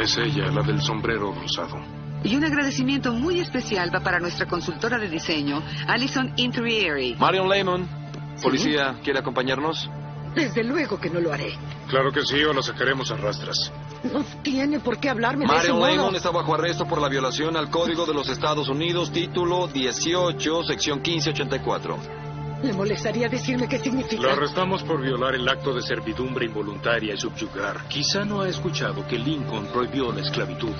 Es 0.00 0.16
ella, 0.16 0.46
la 0.50 0.62
del 0.62 0.80
sombrero 0.80 1.34
rosado. 1.34 1.76
Y 2.24 2.34
un 2.36 2.44
agradecimiento 2.44 3.12
muy 3.12 3.38
especial 3.38 3.94
va 3.94 4.00
para 4.00 4.18
nuestra 4.18 4.46
consultora 4.46 4.96
de 4.96 5.10
diseño, 5.10 5.62
Alison 5.86 6.32
Intrieri. 6.36 7.16
Marion 7.16 7.50
Lehman, 7.50 8.03
policía, 8.42 8.96
¿quiere 9.02 9.18
acompañarnos? 9.18 9.88
Desde 10.34 10.64
luego 10.64 10.98
que 10.98 11.10
no 11.10 11.20
lo 11.20 11.32
haré. 11.32 11.56
Claro 11.88 12.10
que 12.10 12.22
sí, 12.22 12.42
o 12.42 12.52
la 12.52 12.62
sacaremos 12.62 13.10
a 13.12 13.16
rastras. 13.16 13.72
No 14.02 14.24
tiene 14.42 14.80
por 14.80 14.98
qué 14.98 15.08
hablarme 15.08 15.46
de 15.46 15.56
ese 15.56 15.72
Marion 15.72 16.06
modo. 16.06 16.16
Está 16.16 16.30
bajo 16.30 16.54
arresto 16.54 16.86
por 16.86 17.00
la 17.00 17.08
violación 17.08 17.56
al 17.56 17.70
Código 17.70 18.04
de 18.04 18.14
los 18.14 18.28
Estados 18.28 18.68
Unidos, 18.68 19.12
título 19.12 19.68
18, 19.68 20.64
sección 20.64 20.98
1584. 20.98 22.24
¿Le 22.64 22.72
molestaría 22.72 23.28
decirme 23.28 23.68
qué 23.68 23.78
significa? 23.78 24.22
La 24.22 24.32
arrestamos 24.32 24.82
por 24.82 25.00
violar 25.00 25.34
el 25.34 25.48
acto 25.48 25.74
de 25.74 25.82
servidumbre 25.82 26.46
involuntaria 26.46 27.14
y 27.14 27.18
subyugar. 27.18 27.86
Quizá 27.88 28.24
no 28.24 28.40
ha 28.40 28.48
escuchado 28.48 29.06
que 29.06 29.18
Lincoln 29.18 29.66
prohibió 29.66 30.10
la 30.12 30.22
esclavitud. 30.22 30.74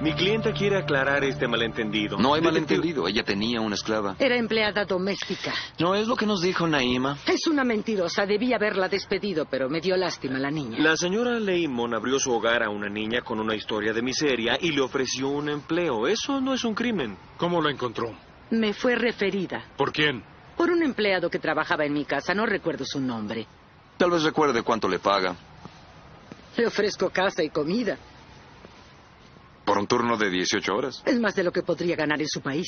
Mi 0.00 0.14
clienta 0.14 0.52
quiere 0.54 0.78
aclarar 0.78 1.22
este 1.24 1.46
malentendido. 1.46 2.16
No 2.16 2.32
hay 2.32 2.40
malentendido, 2.40 3.06
ella 3.06 3.22
tenía 3.22 3.60
una 3.60 3.74
esclava. 3.74 4.16
Era 4.18 4.34
empleada 4.36 4.86
doméstica. 4.86 5.52
No 5.78 5.94
es 5.94 6.06
lo 6.08 6.16
que 6.16 6.24
nos 6.24 6.40
dijo 6.40 6.66
Naima. 6.66 7.18
Es 7.26 7.46
una 7.46 7.64
mentirosa. 7.64 8.24
Debí 8.24 8.54
haberla 8.54 8.88
despedido, 8.88 9.44
pero 9.44 9.68
me 9.68 9.78
dio 9.82 9.98
lástima 9.98 10.38
la 10.38 10.50
niña. 10.50 10.78
La 10.78 10.96
señora 10.96 11.38
Lehman 11.38 11.92
abrió 11.92 12.18
su 12.18 12.32
hogar 12.32 12.62
a 12.62 12.70
una 12.70 12.88
niña 12.88 13.20
con 13.20 13.40
una 13.40 13.54
historia 13.54 13.92
de 13.92 14.00
miseria 14.00 14.56
y 14.58 14.70
le 14.72 14.80
ofreció 14.80 15.28
un 15.28 15.50
empleo. 15.50 16.06
Eso 16.06 16.40
no 16.40 16.54
es 16.54 16.64
un 16.64 16.74
crimen. 16.74 17.18
¿Cómo 17.36 17.60
la 17.60 17.70
encontró? 17.70 18.10
Me 18.50 18.72
fue 18.72 18.94
referida 18.96 19.62
¿Por 19.76 19.92
quién? 19.92 20.24
por 20.56 20.70
un 20.70 20.82
empleado 20.82 21.28
que 21.30 21.38
trabajaba 21.38 21.84
en 21.84 21.92
mi 21.92 22.06
casa. 22.06 22.32
No 22.32 22.46
recuerdo 22.46 22.86
su 22.86 23.00
nombre. 23.00 23.46
Tal 23.98 24.10
vez 24.10 24.22
recuerde 24.22 24.62
cuánto 24.62 24.88
le 24.88 24.98
paga. 24.98 25.36
Le 26.56 26.66
ofrezco 26.66 27.10
casa 27.10 27.42
y 27.42 27.50
comida. 27.50 27.98
Por 29.70 29.78
un 29.78 29.86
turno 29.86 30.16
de 30.16 30.28
18 30.28 30.74
horas. 30.74 31.00
Es 31.06 31.20
más 31.20 31.36
de 31.36 31.44
lo 31.44 31.52
que 31.52 31.62
podría 31.62 31.94
ganar 31.94 32.20
en 32.20 32.26
su 32.26 32.40
país. 32.40 32.66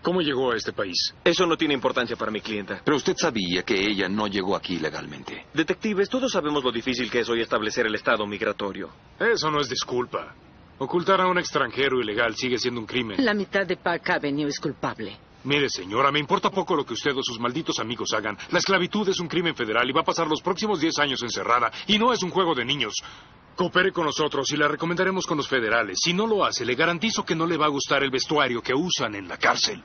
¿Cómo 0.00 0.22
llegó 0.22 0.52
a 0.52 0.56
este 0.56 0.72
país? 0.72 1.14
Eso 1.22 1.44
no 1.44 1.58
tiene 1.58 1.74
importancia 1.74 2.16
para 2.16 2.30
mi 2.30 2.40
clienta. 2.40 2.80
Pero 2.82 2.96
usted 2.96 3.14
sabía 3.18 3.64
que 3.64 3.74
ella 3.78 4.08
no 4.08 4.26
llegó 4.28 4.56
aquí 4.56 4.78
legalmente. 4.78 5.44
Detectives, 5.52 6.08
todos 6.08 6.32
sabemos 6.32 6.64
lo 6.64 6.72
difícil 6.72 7.10
que 7.10 7.20
es 7.20 7.28
hoy 7.28 7.42
establecer 7.42 7.84
el 7.84 7.94
estado 7.94 8.26
migratorio. 8.26 8.88
Eso 9.20 9.50
no 9.50 9.60
es 9.60 9.68
disculpa. 9.68 10.34
Ocultar 10.78 11.20
a 11.20 11.26
un 11.26 11.36
extranjero 11.36 12.00
ilegal 12.00 12.34
sigue 12.34 12.56
siendo 12.56 12.80
un 12.80 12.86
crimen. 12.86 13.22
La 13.22 13.34
mitad 13.34 13.66
de 13.66 13.76
Park 13.76 14.08
Avenue 14.08 14.48
es 14.48 14.58
culpable. 14.58 15.18
Mire, 15.44 15.68
señora, 15.68 16.10
me 16.10 16.18
importa 16.18 16.50
poco 16.50 16.74
lo 16.74 16.86
que 16.86 16.94
usted 16.94 17.14
o 17.14 17.22
sus 17.22 17.38
malditos 17.38 17.78
amigos 17.78 18.14
hagan. 18.14 18.38
La 18.50 18.58
esclavitud 18.58 19.06
es 19.08 19.20
un 19.20 19.28
crimen 19.28 19.54
federal 19.54 19.88
y 19.88 19.92
va 19.92 20.00
a 20.00 20.04
pasar 20.04 20.26
los 20.26 20.40
próximos 20.40 20.80
10 20.80 20.98
años 20.98 21.22
encerrada. 21.22 21.70
Y 21.86 21.98
no 21.98 22.10
es 22.12 22.22
un 22.22 22.30
juego 22.30 22.54
de 22.54 22.64
niños. 22.64 22.94
Coopere 23.58 23.90
con 23.90 24.04
nosotros 24.04 24.48
y 24.52 24.56
la 24.56 24.68
recomendaremos 24.68 25.26
con 25.26 25.36
los 25.36 25.48
federales. 25.48 25.98
Si 26.00 26.12
no 26.12 26.28
lo 26.28 26.44
hace, 26.44 26.64
le 26.64 26.76
garantizo 26.76 27.24
que 27.24 27.34
no 27.34 27.44
le 27.44 27.56
va 27.56 27.66
a 27.66 27.70
gustar 27.70 28.04
el 28.04 28.10
vestuario 28.10 28.62
que 28.62 28.72
usan 28.72 29.16
en 29.16 29.26
la 29.26 29.36
cárcel. 29.36 29.82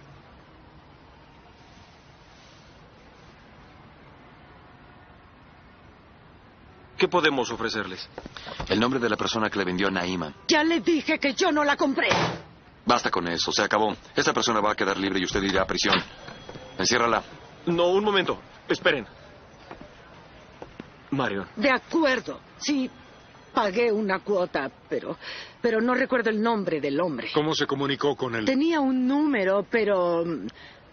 ¿Qué 6.95 7.07
podemos 7.07 7.49
ofrecerles? 7.49 8.07
El 8.69 8.79
nombre 8.79 8.99
de 8.99 9.09
la 9.09 9.17
persona 9.17 9.49
que 9.49 9.57
le 9.57 9.65
vendió 9.65 9.87
a 9.87 9.91
Naima. 9.91 10.31
Ya 10.47 10.63
le 10.63 10.81
dije 10.81 11.17
que 11.17 11.33
yo 11.33 11.51
no 11.51 11.63
la 11.63 11.75
compré. 11.75 12.09
Basta 12.85 13.09
con 13.09 13.27
eso, 13.27 13.51
se 13.51 13.63
acabó. 13.63 13.95
Esta 14.15 14.33
persona 14.33 14.59
va 14.61 14.73
a 14.73 14.75
quedar 14.75 14.97
libre 14.97 15.19
y 15.19 15.23
usted 15.23 15.41
irá 15.41 15.63
a 15.63 15.65
prisión. 15.65 15.95
Enciérrala. 16.77 17.23
No, 17.65 17.87
un 17.87 18.03
momento. 18.03 18.39
Esperen. 18.69 19.07
Marion. 21.09 21.47
De 21.55 21.71
acuerdo. 21.71 22.39
Sí, 22.57 22.87
pagué 23.53 23.91
una 23.91 24.19
cuota, 24.19 24.69
pero, 24.89 25.17
pero 25.61 25.79
no 25.79 25.93
recuerdo 25.93 26.29
el 26.29 26.41
nombre 26.41 26.81
del 26.81 26.99
hombre. 26.99 27.29
¿Cómo 27.33 27.53
se 27.53 27.65
comunicó 27.65 28.15
con 28.15 28.35
él? 28.35 28.45
Tenía 28.45 28.79
un 28.79 29.07
número, 29.07 29.65
pero 29.69 30.25
mm, 30.25 30.47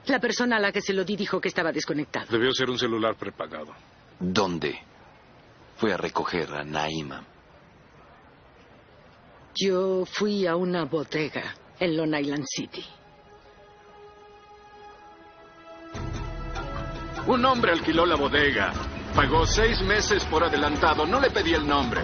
la 0.06 0.20
persona 0.20 0.56
a 0.56 0.60
la 0.60 0.72
que 0.72 0.80
se 0.80 0.92
lo 0.92 1.04
di 1.04 1.16
dijo 1.16 1.40
que 1.40 1.48
estaba 1.48 1.72
desconectado. 1.72 2.26
Debió 2.30 2.52
ser 2.52 2.70
un 2.70 2.78
celular 2.78 3.16
prepagado. 3.16 3.72
¿Dónde? 4.18 4.78
Fue 5.76 5.92
a 5.92 5.96
recoger 5.96 6.52
a 6.52 6.62
Naima. 6.62 7.24
Yo 9.54 10.04
fui 10.04 10.46
a 10.46 10.56
una 10.56 10.84
bodega 10.84 11.54
en 11.78 11.96
Long 11.96 12.14
Island 12.14 12.44
City. 12.46 12.84
Un 17.26 17.44
hombre 17.44 17.72
alquiló 17.72 18.06
la 18.06 18.16
bodega. 18.16 18.72
Pagó 19.14 19.46
seis 19.46 19.80
meses 19.82 20.24
por 20.26 20.44
adelantado. 20.44 21.06
No 21.06 21.20
le 21.20 21.30
pedí 21.30 21.52
el 21.52 21.66
nombre. 21.66 22.00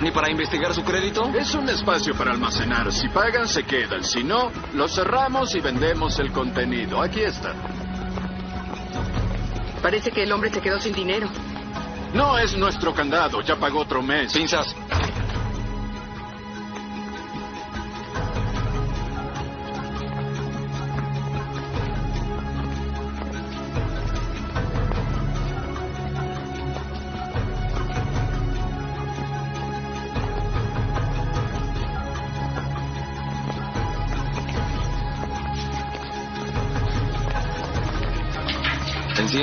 ¿Ni 0.00 0.10
para 0.10 0.30
investigar 0.30 0.72
su 0.74 0.82
crédito? 0.82 1.30
Es 1.34 1.54
un 1.54 1.68
espacio 1.68 2.14
para 2.14 2.32
almacenar. 2.32 2.90
Si 2.90 3.08
pagan, 3.08 3.46
se 3.46 3.64
quedan. 3.64 4.02
Si 4.02 4.24
no, 4.24 4.50
lo 4.72 4.88
cerramos 4.88 5.54
y 5.54 5.60
vendemos 5.60 6.18
el 6.18 6.32
contenido. 6.32 7.02
Aquí 7.02 7.20
está. 7.20 7.52
Parece 9.82 10.10
que 10.10 10.22
el 10.22 10.32
hombre 10.32 10.50
se 10.50 10.60
quedó 10.60 10.80
sin 10.80 10.94
dinero. 10.94 11.28
No 12.14 12.38
es 12.38 12.56
nuestro 12.56 12.94
candado, 12.94 13.42
ya 13.42 13.56
pagó 13.56 13.80
otro 13.80 14.02
mes. 14.02 14.32
Pinzas. 14.32 14.74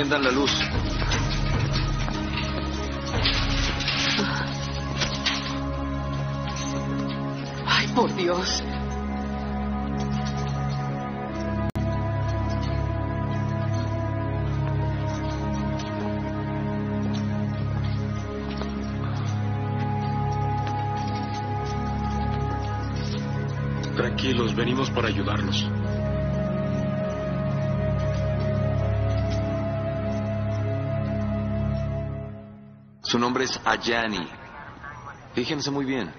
Enciendan 0.08 0.24
la 0.24 0.40
luz. 0.40 0.50
Ay, 7.66 7.88
por 7.88 8.14
Dios. 8.16 8.64
Tranquilos, 23.94 24.54
venimos 24.54 24.90
para 24.90 25.08
ayudarlos. 25.08 25.67
Su 33.08 33.18
nombre 33.18 33.44
es 33.44 33.58
Ayani. 33.64 34.28
Fíjense 35.32 35.70
muy 35.70 35.86
bien. 35.86 36.12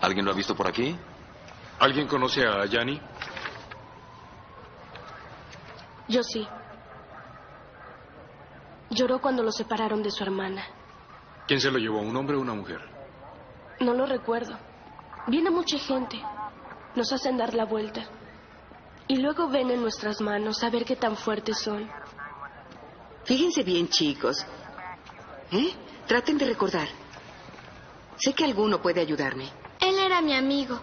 ¿Alguien 0.00 0.24
lo 0.24 0.30
ha 0.30 0.34
visto 0.34 0.54
por 0.54 0.68
aquí? 0.68 0.96
¿Alguien 1.80 2.06
conoce 2.06 2.46
a 2.46 2.64
Yanni? 2.64 3.00
Yo 6.06 6.22
sí. 6.22 6.46
Lloró 8.90 9.20
cuando 9.20 9.42
lo 9.42 9.50
separaron 9.50 10.00
de 10.00 10.12
su 10.12 10.22
hermana. 10.22 10.64
¿Quién 11.48 11.60
se 11.60 11.72
lo 11.72 11.78
llevó, 11.78 12.00
un 12.00 12.16
hombre 12.16 12.36
o 12.36 12.40
una 12.40 12.54
mujer? 12.54 12.80
No 13.80 13.94
lo 13.94 14.06
recuerdo. 14.06 14.56
Viene 15.26 15.50
mucha 15.50 15.76
gente. 15.80 16.22
Nos 16.94 17.12
hacen 17.12 17.36
dar 17.36 17.52
la 17.52 17.64
vuelta. 17.64 18.04
Y 19.08 19.16
luego 19.16 19.48
ven 19.48 19.72
en 19.72 19.80
nuestras 19.80 20.20
manos 20.20 20.62
a 20.62 20.70
ver 20.70 20.84
qué 20.84 20.94
tan 20.94 21.16
fuertes 21.16 21.58
son. 21.58 21.90
Fíjense 23.24 23.64
bien, 23.64 23.88
chicos. 23.88 24.46
¿Eh? 25.50 25.72
Traten 26.06 26.38
de 26.38 26.46
recordar. 26.46 26.88
Sé 28.16 28.32
que 28.32 28.44
alguno 28.44 28.80
puede 28.82 29.00
ayudarme. 29.00 29.48
Él 29.80 29.98
era 29.98 30.20
mi 30.20 30.34
amigo. 30.34 30.80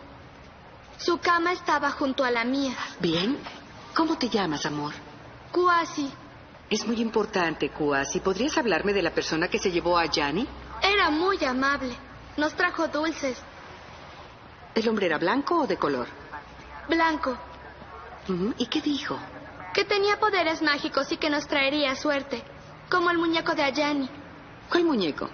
Su 0.97 1.17
cama 1.19 1.51
estaba 1.51 1.91
junto 1.91 2.23
a 2.23 2.31
la 2.31 2.45
mía. 2.45 2.75
Bien. 2.99 3.37
¿Cómo 3.93 4.17
te 4.17 4.29
llamas, 4.29 4.65
amor? 4.65 4.93
Kuasi. 5.51 6.11
Es 6.69 6.85
muy 6.87 7.01
importante, 7.01 7.69
Kuasi. 7.69 8.19
¿Podrías 8.19 8.57
hablarme 8.57 8.93
de 8.93 9.01
la 9.01 9.11
persona 9.11 9.47
que 9.47 9.59
se 9.59 9.71
llevó 9.71 9.97
a 9.97 10.05
Yanni? 10.05 10.47
Era 10.81 11.09
muy 11.09 11.43
amable. 11.45 11.95
Nos 12.37 12.53
trajo 12.55 12.87
dulces. 12.87 13.37
¿El 14.73 14.87
hombre 14.89 15.05
era 15.05 15.17
blanco 15.17 15.61
o 15.61 15.67
de 15.67 15.77
color? 15.77 16.07
Blanco. 16.89 17.37
¿Y 18.57 18.65
qué 18.67 18.81
dijo? 18.81 19.17
Que 19.73 19.85
tenía 19.85 20.19
poderes 20.19 20.61
mágicos 20.61 21.11
y 21.11 21.17
que 21.17 21.29
nos 21.29 21.47
traería 21.47 21.95
suerte. 21.95 22.43
Como 22.89 23.09
el 23.11 23.17
muñeco 23.17 23.53
de 23.53 23.63
Ayani. 23.63 24.09
¿Cuál 24.69 24.83
muñeco? 24.83 25.29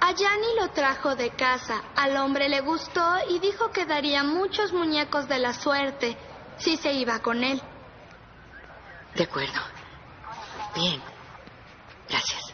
Ayani 0.00 0.46
lo 0.60 0.70
trajo 0.70 1.16
de 1.16 1.30
casa. 1.30 1.82
Al 1.96 2.16
hombre 2.16 2.48
le 2.48 2.60
gustó 2.60 3.16
y 3.28 3.38
dijo 3.38 3.70
que 3.70 3.86
daría 3.86 4.22
muchos 4.22 4.72
muñecos 4.72 5.28
de 5.28 5.38
la 5.38 5.54
suerte 5.54 6.16
si 6.58 6.76
se 6.76 6.92
iba 6.92 7.20
con 7.20 7.42
él. 7.42 7.60
De 9.14 9.24
acuerdo. 9.24 9.60
Bien. 10.74 11.02
Gracias. 12.08 12.53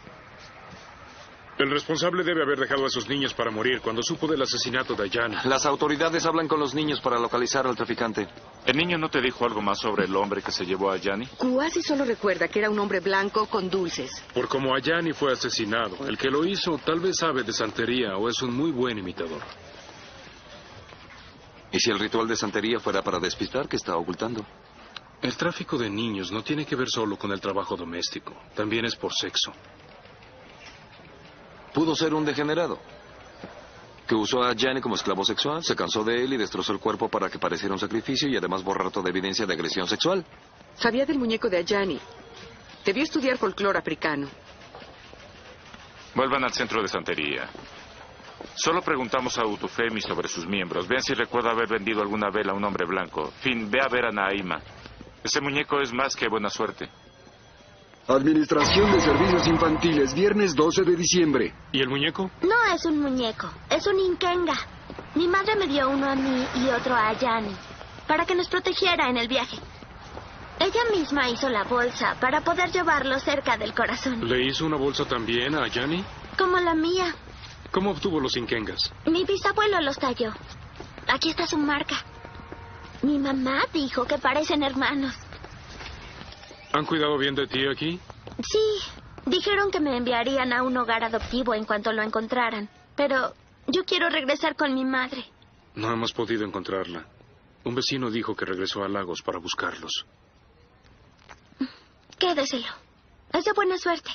El 1.60 1.70
responsable 1.70 2.24
debe 2.24 2.42
haber 2.42 2.58
dejado 2.58 2.84
a 2.84 2.86
esos 2.86 3.06
niños 3.06 3.34
para 3.34 3.50
morir 3.50 3.82
cuando 3.82 4.02
supo 4.02 4.26
del 4.26 4.40
asesinato 4.40 4.94
de 4.94 5.10
Yanni. 5.10 5.36
Las 5.44 5.66
autoridades 5.66 6.24
hablan 6.24 6.48
con 6.48 6.58
los 6.58 6.74
niños 6.74 7.02
para 7.02 7.18
localizar 7.18 7.66
al 7.66 7.76
traficante. 7.76 8.26
¿El 8.64 8.78
niño 8.78 8.96
no 8.96 9.10
te 9.10 9.20
dijo 9.20 9.44
algo 9.44 9.60
más 9.60 9.78
sobre 9.78 10.06
el 10.06 10.16
hombre 10.16 10.40
que 10.40 10.52
se 10.52 10.64
llevó 10.64 10.90
a 10.90 10.96
Yanni? 10.96 11.26
Kuasi 11.36 11.82
solo 11.82 12.06
recuerda 12.06 12.48
que 12.48 12.60
era 12.60 12.70
un 12.70 12.78
hombre 12.78 13.00
blanco 13.00 13.44
con 13.44 13.68
dulces. 13.68 14.24
Por 14.32 14.48
como 14.48 14.74
Ayani 14.74 15.12
fue 15.12 15.34
asesinado, 15.34 16.06
el 16.08 16.16
que 16.16 16.30
lo 16.30 16.46
hizo 16.46 16.78
tal 16.78 16.98
vez 16.98 17.18
sabe 17.18 17.42
de 17.42 17.52
santería 17.52 18.16
o 18.16 18.26
es 18.30 18.40
un 18.40 18.56
muy 18.56 18.70
buen 18.70 18.96
imitador. 18.96 19.42
¿Y 21.72 21.78
si 21.78 21.90
el 21.90 21.98
ritual 21.98 22.26
de 22.26 22.36
santería 22.36 22.80
fuera 22.80 23.02
para 23.02 23.18
despistar, 23.18 23.68
qué 23.68 23.76
está 23.76 23.98
ocultando? 23.98 24.46
El 25.20 25.36
tráfico 25.36 25.76
de 25.76 25.90
niños 25.90 26.32
no 26.32 26.42
tiene 26.42 26.64
que 26.64 26.74
ver 26.74 26.88
solo 26.88 27.18
con 27.18 27.32
el 27.32 27.40
trabajo 27.42 27.76
doméstico, 27.76 28.34
también 28.54 28.86
es 28.86 28.96
por 28.96 29.12
sexo. 29.12 29.52
Pudo 31.72 31.94
ser 31.94 32.14
un 32.14 32.24
degenerado. 32.24 32.78
Que 34.06 34.14
usó 34.14 34.42
a 34.42 34.54
Gianni 34.54 34.80
como 34.80 34.96
esclavo 34.96 35.24
sexual, 35.24 35.62
se 35.62 35.76
cansó 35.76 36.02
de 36.02 36.24
él 36.24 36.32
y 36.32 36.36
destrozó 36.36 36.72
el 36.72 36.80
cuerpo 36.80 37.08
para 37.08 37.30
que 37.30 37.38
pareciera 37.38 37.72
un 37.72 37.78
sacrificio 37.78 38.28
y 38.28 38.36
además 38.36 38.64
borrar 38.64 38.90
toda 38.90 39.08
evidencia 39.08 39.46
de 39.46 39.54
agresión 39.54 39.86
sexual. 39.86 40.24
Sabía 40.74 41.06
del 41.06 41.18
muñeco 41.18 41.48
de 41.48 41.58
Ayani. 41.58 42.00
Debió 42.84 43.04
estudiar 43.04 43.38
folclore 43.38 43.78
africano. 43.78 44.28
Vuelvan 46.14 46.42
al 46.42 46.52
centro 46.52 46.82
de 46.82 46.88
santería. 46.88 47.48
Solo 48.56 48.82
preguntamos 48.82 49.38
a 49.38 49.46
Utufemi 49.46 50.00
sobre 50.00 50.28
sus 50.28 50.46
miembros. 50.46 50.88
Vean 50.88 51.02
si 51.02 51.14
recuerda 51.14 51.50
haber 51.50 51.68
vendido 51.68 52.02
alguna 52.02 52.30
vela 52.30 52.52
a 52.52 52.56
un 52.56 52.64
hombre 52.64 52.86
blanco. 52.86 53.30
Fin, 53.40 53.70
ve 53.70 53.80
a 53.80 53.88
ver 53.88 54.06
a 54.06 54.10
Naima. 54.10 54.60
Ese 55.22 55.40
muñeco 55.40 55.80
es 55.80 55.92
más 55.92 56.16
que 56.16 56.28
buena 56.28 56.50
suerte. 56.50 56.88
Administración 58.08 58.90
de 58.92 59.00
Servicios 59.00 59.46
Infantiles, 59.46 60.14
viernes 60.14 60.54
12 60.56 60.82
de 60.82 60.96
diciembre. 60.96 61.54
¿Y 61.70 61.80
el 61.80 61.88
muñeco? 61.88 62.30
No 62.42 62.74
es 62.74 62.84
un 62.84 62.98
muñeco, 63.00 63.48
es 63.68 63.86
un 63.86 64.00
inkenga. 64.00 64.54
Mi 65.14 65.28
madre 65.28 65.54
me 65.56 65.66
dio 65.68 65.88
uno 65.88 66.10
a 66.10 66.16
mí 66.16 66.44
y 66.56 66.68
otro 66.70 66.94
a 66.94 67.08
Ayani, 67.08 67.54
para 68.08 68.24
que 68.26 68.34
nos 68.34 68.48
protegiera 68.48 69.08
en 69.08 69.16
el 69.16 69.28
viaje. 69.28 69.58
Ella 70.58 70.80
misma 70.92 71.28
hizo 71.28 71.48
la 71.48 71.62
bolsa 71.64 72.16
para 72.20 72.40
poder 72.42 72.70
llevarlo 72.72 73.18
cerca 73.20 73.56
del 73.56 73.74
corazón, 73.74 74.26
¿Le 74.28 74.44
hizo 74.44 74.66
una 74.66 74.76
bolsa 74.76 75.04
también 75.04 75.54
a 75.54 75.68
Yanni? 75.68 76.04
como 76.36 76.58
la 76.58 76.74
mía. 76.74 77.14
¿Cómo 77.70 77.90
obtuvo 77.90 78.18
los 78.18 78.36
inkengas? 78.36 78.92
Mi 79.06 79.24
bisabuelo 79.24 79.80
los 79.82 79.96
talló. 79.98 80.32
Aquí 81.06 81.30
está 81.30 81.46
su 81.46 81.58
marca. 81.58 81.96
Mi 83.02 83.18
mamá 83.18 83.62
dijo 83.72 84.04
que 84.04 84.18
parecen 84.18 84.62
hermanos. 84.62 85.14
¿Han 86.72 86.86
cuidado 86.86 87.18
bien 87.18 87.34
de 87.34 87.46
ti 87.46 87.66
aquí? 87.66 87.98
Sí, 88.38 88.92
dijeron 89.26 89.70
que 89.70 89.80
me 89.80 89.96
enviarían 89.96 90.52
a 90.52 90.62
un 90.62 90.76
hogar 90.76 91.04
adoptivo 91.04 91.54
en 91.54 91.64
cuanto 91.64 91.92
lo 91.92 92.02
encontraran. 92.02 92.68
Pero 92.96 93.34
yo 93.66 93.84
quiero 93.84 94.08
regresar 94.08 94.56
con 94.56 94.74
mi 94.74 94.84
madre. 94.84 95.24
No 95.74 95.92
hemos 95.92 96.12
podido 96.12 96.44
encontrarla. 96.44 97.06
Un 97.64 97.74
vecino 97.74 98.10
dijo 98.10 98.34
que 98.34 98.44
regresó 98.44 98.82
a 98.84 98.88
Lagos 98.88 99.22
para 99.22 99.38
buscarlos. 99.38 100.06
Quédeselo. 102.18 102.68
Es 103.32 103.44
de 103.44 103.52
buena 103.52 103.76
suerte. 103.78 104.10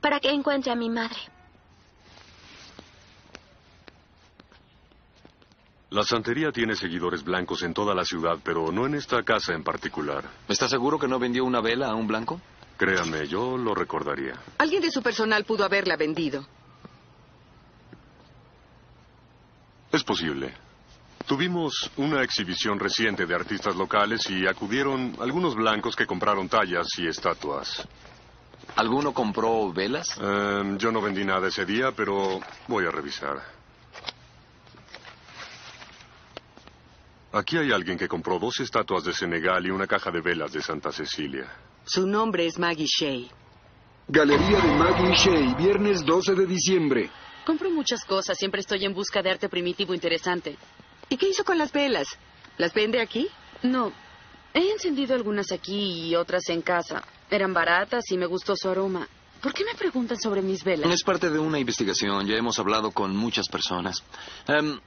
Para 0.00 0.20
que 0.20 0.30
encuentre 0.30 0.72
a 0.72 0.76
mi 0.76 0.90
madre. 0.90 1.18
La 5.92 6.04
santería 6.04 6.50
tiene 6.50 6.74
seguidores 6.74 7.22
blancos 7.22 7.62
en 7.62 7.74
toda 7.74 7.94
la 7.94 8.02
ciudad, 8.02 8.38
pero 8.42 8.72
no 8.72 8.86
en 8.86 8.94
esta 8.94 9.22
casa 9.22 9.52
en 9.52 9.62
particular. 9.62 10.24
¿Está 10.48 10.66
seguro 10.66 10.98
que 10.98 11.06
no 11.06 11.18
vendió 11.18 11.44
una 11.44 11.60
vela 11.60 11.88
a 11.88 11.94
un 11.94 12.06
blanco? 12.06 12.40
Créame, 12.78 13.26
yo 13.26 13.58
lo 13.58 13.74
recordaría. 13.74 14.32
Alguien 14.56 14.80
de 14.80 14.90
su 14.90 15.02
personal 15.02 15.44
pudo 15.44 15.64
haberla 15.66 15.98
vendido. 15.98 16.46
Es 19.92 20.02
posible. 20.02 20.54
Tuvimos 21.26 21.90
una 21.98 22.22
exhibición 22.22 22.78
reciente 22.78 23.26
de 23.26 23.34
artistas 23.34 23.76
locales 23.76 24.30
y 24.30 24.46
acudieron 24.46 25.14
algunos 25.20 25.54
blancos 25.54 25.94
que 25.94 26.06
compraron 26.06 26.48
tallas 26.48 26.86
y 26.96 27.06
estatuas. 27.06 27.86
¿Alguno 28.76 29.12
compró 29.12 29.70
velas? 29.70 30.18
Em, 30.18 30.78
yo 30.78 30.90
no 30.90 31.02
vendí 31.02 31.22
nada 31.22 31.48
ese 31.48 31.66
día, 31.66 31.92
pero 31.94 32.40
voy 32.66 32.86
a 32.86 32.90
revisar. 32.90 33.61
Aquí 37.32 37.56
hay 37.56 37.72
alguien 37.72 37.96
que 37.96 38.08
compró 38.08 38.38
dos 38.38 38.60
estatuas 38.60 39.04
de 39.04 39.14
Senegal 39.14 39.64
y 39.66 39.70
una 39.70 39.86
caja 39.86 40.10
de 40.10 40.20
velas 40.20 40.52
de 40.52 40.60
Santa 40.60 40.92
Cecilia. 40.92 41.50
Su 41.84 42.06
nombre 42.06 42.46
es 42.46 42.58
Maggie 42.58 42.86
Shea. 42.86 43.28
Galería 44.06 44.60
de 44.60 44.74
Maggie 44.74 45.14
Shea, 45.14 45.54
viernes 45.54 46.04
12 46.04 46.34
de 46.34 46.46
diciembre. 46.46 47.10
Compro 47.46 47.70
muchas 47.70 48.04
cosas, 48.04 48.36
siempre 48.36 48.60
estoy 48.60 48.84
en 48.84 48.92
busca 48.92 49.22
de 49.22 49.30
arte 49.30 49.48
primitivo 49.48 49.94
interesante. 49.94 50.58
¿Y 51.08 51.16
qué 51.16 51.30
hizo 51.30 51.42
con 51.42 51.56
las 51.56 51.72
velas? 51.72 52.06
¿Las 52.58 52.74
vende 52.74 53.00
aquí? 53.00 53.28
No, 53.62 53.92
he 54.52 54.70
encendido 54.70 55.14
algunas 55.14 55.52
aquí 55.52 56.08
y 56.08 56.14
otras 56.14 56.48
en 56.50 56.60
casa. 56.60 57.02
Eran 57.30 57.54
baratas 57.54 58.04
y 58.10 58.18
me 58.18 58.26
gustó 58.26 58.54
su 58.56 58.68
aroma. 58.68 59.08
¿Por 59.40 59.54
qué 59.54 59.64
me 59.64 59.74
preguntan 59.74 60.20
sobre 60.20 60.42
mis 60.42 60.62
velas? 60.62 60.92
Es 60.92 61.02
parte 61.02 61.30
de 61.30 61.38
una 61.38 61.58
investigación. 61.58 62.26
Ya 62.26 62.36
hemos 62.36 62.58
hablado 62.58 62.92
con 62.92 63.16
muchas 63.16 63.48
personas. 63.48 64.04
Em, 64.46 64.78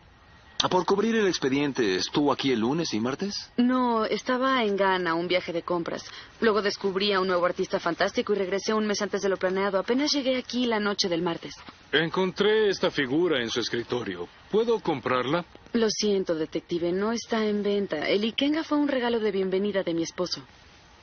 por 0.69 0.85
cubrir 0.85 1.15
el 1.15 1.27
expediente, 1.27 1.95
¿estuvo 1.95 2.31
aquí 2.31 2.51
el 2.51 2.61
lunes 2.61 2.93
y 2.93 2.99
martes? 2.99 3.51
No, 3.57 4.05
estaba 4.05 4.63
en 4.63 4.75
Ghana, 4.75 5.13
un 5.13 5.27
viaje 5.27 5.53
de 5.53 5.61
compras. 5.61 6.03
Luego 6.41 6.61
descubrí 6.61 7.13
a 7.13 7.19
un 7.19 7.27
nuevo 7.27 7.45
artista 7.45 7.79
fantástico 7.79 8.33
y 8.33 8.37
regresé 8.37 8.73
un 8.73 8.87
mes 8.87 9.01
antes 9.01 9.21
de 9.21 9.29
lo 9.29 9.37
planeado. 9.37 9.77
Apenas 9.77 10.11
llegué 10.11 10.37
aquí 10.37 10.65
la 10.65 10.79
noche 10.79 11.07
del 11.07 11.21
martes. 11.21 11.55
Encontré 11.91 12.69
esta 12.69 12.89
figura 12.89 13.41
en 13.41 13.49
su 13.49 13.59
escritorio. 13.59 14.27
¿Puedo 14.49 14.79
comprarla? 14.79 15.45
Lo 15.73 15.89
siento, 15.89 16.35
detective, 16.35 16.91
no 16.91 17.11
está 17.11 17.45
en 17.45 17.61
venta. 17.61 18.07
El 18.07 18.23
Ikenga 18.23 18.63
fue 18.63 18.77
un 18.77 18.87
regalo 18.87 19.19
de 19.19 19.31
bienvenida 19.31 19.83
de 19.83 19.93
mi 19.93 20.03
esposo. 20.03 20.41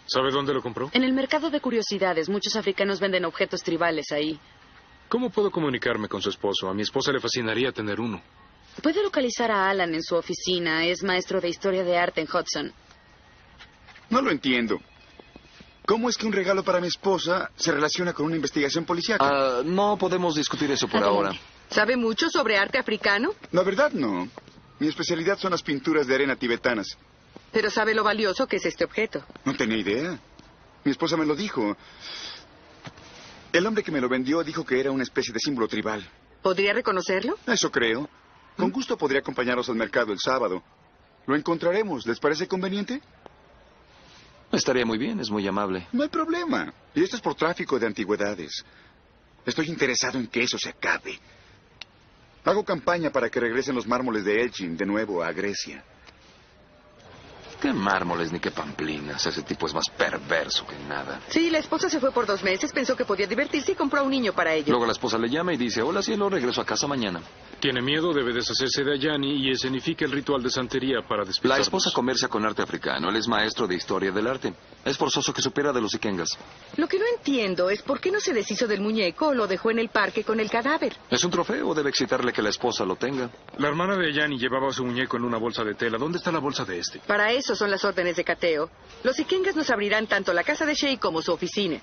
¿Sabe 0.07 0.31
dónde 0.33 0.53
lo 0.53 0.62
compró? 0.62 0.91
En 0.93 1.05
el 1.05 1.12
mercado 1.12 1.51
de 1.51 1.61
curiosidades, 1.61 2.29
muchos 2.29 2.57
africanos 2.57 3.01
venden 3.01 3.25
objetos 3.25 3.62
tribales 3.62 4.11
ahí. 4.11 4.38
¿Cómo 5.09 5.31
puedo 5.31 5.51
comunicarme 5.51 6.09
con 6.09 6.21
su 6.21 6.31
esposo? 6.31 6.69
A 6.69 6.75
mi 6.75 6.83
esposa 6.83 7.12
le 7.12 7.21
fascinaría 7.21 7.71
tener 7.71 8.01
uno. 8.01 8.21
Puede 8.81 9.03
localizar 9.03 9.51
a 9.51 9.69
Alan 9.69 9.95
en 9.95 10.03
su 10.03 10.15
oficina. 10.17 10.85
Es 10.87 11.03
maestro 11.03 11.41
de 11.41 11.49
historia 11.49 11.85
de 11.85 11.99
arte 11.99 12.21
en 12.21 12.29
Hudson. 12.29 12.73
No 14.11 14.23
lo 14.23 14.31
entiendo. 14.31 14.81
¿Cómo 15.85 16.09
es 16.09 16.17
que 16.17 16.27
un 16.27 16.33
regalo 16.33 16.63
para 16.63 16.81
mi 16.81 16.87
esposa 16.87 17.51
se 17.57 17.73
relaciona 17.73 18.13
con 18.13 18.27
una 18.27 18.37
investigación 18.37 18.85
policial? 18.85 19.19
Ah, 19.21 19.63
no 19.65 19.97
podemos 19.99 20.35
discutir 20.37 20.71
eso 20.71 20.89
por 20.89 21.03
ahora. 21.03 21.33
¿Sabe 21.71 21.97
mucho 21.97 22.29
sobre 22.31 22.57
arte 22.57 22.79
africano? 22.79 23.35
La 23.51 23.63
verdad, 23.63 23.91
no. 23.93 24.29
Mi 24.79 24.89
especialidad 24.89 25.39
son 25.39 25.51
las 25.51 25.63
pinturas 25.63 26.07
de 26.07 26.15
arena 26.15 26.37
tibetanas. 26.37 26.97
Pero 27.51 27.71
sabe 27.71 27.95
lo 27.95 28.05
valioso 28.05 28.47
que 28.47 28.57
es 28.57 28.65
este 28.67 28.85
objeto. 28.85 29.25
No 29.45 29.55
tenía 29.57 29.77
idea. 29.77 30.19
Mi 30.85 30.91
esposa 30.93 31.17
me 31.17 31.27
lo 31.27 31.35
dijo. 31.35 31.77
El 33.53 33.67
hombre 33.67 33.83
que 33.83 33.91
me 33.93 34.01
lo 34.01 34.09
vendió 34.09 34.43
dijo 34.43 34.65
que 34.65 34.81
era 34.81 34.91
una 34.91 35.03
especie 35.03 35.33
de 35.35 35.41
símbolo 35.41 35.69
tribal. 35.69 36.09
¿Podría 36.43 36.73
reconocerlo? 36.73 37.39
Eso 37.47 37.71
creo. 37.71 38.09
Con 38.57 38.71
gusto 38.71 38.97
podría 38.97 39.21
acompañaros 39.21 39.69
al 39.69 39.77
mercado 39.77 40.12
el 40.12 40.19
sábado. 40.19 40.62
Lo 41.27 41.37
encontraremos. 41.37 42.07
¿Les 42.07 42.19
parece 42.19 42.47
conveniente? 42.47 43.01
Estaría 44.51 44.85
muy 44.85 44.99
bien, 44.99 45.19
es 45.21 45.31
muy 45.31 45.47
amable. 45.47 45.87
No 45.93 46.03
hay 46.03 46.09
problema. 46.09 46.73
Y 46.95 47.03
esto 47.03 47.17
es 47.17 47.23
por 47.23 47.35
tráfico 47.35 47.79
de 47.79 47.87
antigüedades. 47.87 48.65
Estoy 49.47 49.69
interesado 49.69 50.19
en 50.19 50.27
que 50.27 50.43
eso 50.43 50.59
se 50.59 50.69
acabe. 50.69 51.19
Hago 52.45 52.65
campaña 52.65 53.11
para 53.11 53.31
que 53.31 53.41
regresen 53.41 53.75
los 53.75 53.87
mármoles 53.87 54.25
de 54.25 54.43
Elgin 54.43 54.77
de 54.77 54.85
nuevo 54.85 55.23
a 55.23 55.33
Grecia. 55.33 55.83
Qué 57.62 57.72
mármoles 57.72 58.33
ni 58.33 58.40
qué 58.40 58.51
pamplinas. 58.51 59.25
Ese 59.25 59.42
tipo 59.44 59.66
es 59.66 59.72
más 59.75 59.88
perverso 59.96 60.66
que 60.66 60.77
nada. 60.88 61.20
Sí, 61.29 61.48
la 61.48 61.59
esposa 61.59 61.88
se 61.88 62.01
fue 62.01 62.11
por 62.11 62.27
dos 62.27 62.42
meses, 62.42 62.72
pensó 62.72 62.96
que 62.96 63.05
podía 63.05 63.29
divertirse 63.29 63.70
y 63.70 63.75
compró 63.77 64.01
a 64.01 64.03
un 64.03 64.11
niño 64.11 64.33
para 64.33 64.53
ello. 64.53 64.66
Luego 64.70 64.85
la 64.85 64.90
esposa 64.90 65.16
le 65.16 65.29
llama 65.31 65.55
y 65.55 65.57
dice, 65.57 65.81
hola 65.81 66.03
cielo, 66.03 66.29
regreso 66.29 66.61
a 66.61 66.64
casa 66.66 66.88
mañana. 66.88 67.20
Tiene 67.61 67.81
miedo, 67.81 68.12
debe 68.12 68.33
deshacerse 68.33 68.83
de 68.83 68.94
Ayani 68.94 69.37
y 69.46 69.53
escenifica 69.53 70.05
el 70.05 70.11
ritual 70.11 70.42
de 70.42 70.51
santería 70.51 71.03
para 71.09 71.22
La 71.22 71.27
despistarnos. 71.29 71.61
esposa 71.68 71.90
comercia 71.94 72.27
con 72.27 72.44
arte 72.44 72.62
africano. 72.62 73.09
Él 73.11 73.14
es 73.14 73.29
maestro 73.29 73.68
de 73.68 73.77
historia 73.77 74.11
del 74.11 74.27
arte. 74.27 74.53
Es 74.85 74.98
forzoso 74.98 75.33
que 75.33 75.40
supiera 75.40 75.72
de 75.72 75.81
los 75.81 75.94
ikengas. 75.94 76.37
Lo 76.77 76.88
que 76.88 76.98
no 76.98 77.05
entiendo 77.16 77.70
es 77.70 77.81
por 77.83 78.01
qué 78.01 78.11
no 78.11 78.18
se 78.18 78.33
deshizo 78.33 78.66
del 78.66 78.81
muñeco 78.81 79.29
o 79.29 79.35
lo 79.35 79.46
dejó 79.46 79.70
en 79.70 79.79
el 79.79 79.90
parque 79.90 80.25
con 80.25 80.40
el 80.40 80.51
cadáver. 80.51 80.96
¿Es 81.09 81.22
un 81.22 81.31
trofeo? 81.31 81.72
Debe 81.72 81.90
excitarle 81.90 82.33
que 82.33 82.42
la 82.42 82.48
esposa 82.48 82.85
lo 82.85 82.96
tenga. 82.96 83.31
La 83.59 83.68
hermana 83.68 83.96
de 83.96 84.09
Ayani 84.09 84.37
llevaba 84.37 84.72
su 84.72 84.85
muñeco 84.85 85.16
en 85.16 85.22
una 85.22 85.38
bolsa 85.38 85.62
de 85.62 85.75
tela. 85.77 85.98
¿Dónde 85.98 86.18
está 86.18 86.33
la 86.33 86.40
bolsa 86.40 86.64
de 86.64 86.81
este? 86.81 86.98
Para 87.07 87.31
eso 87.31 87.52
son 87.59 87.71
las 87.71 87.85
órdenes 87.85 88.17
de 88.17 88.25
cateo. 88.25 88.71
Los 89.03 89.19
Ikengas 89.19 89.57
nos 89.57 89.71
abrirán 89.71 90.07
tanto 90.07 90.33
la 90.33 90.45
casa 90.45 90.65
de 90.67 90.75
Shea 90.75 90.99
como 90.99 91.23
su 91.23 91.33
oficina. 91.33 91.81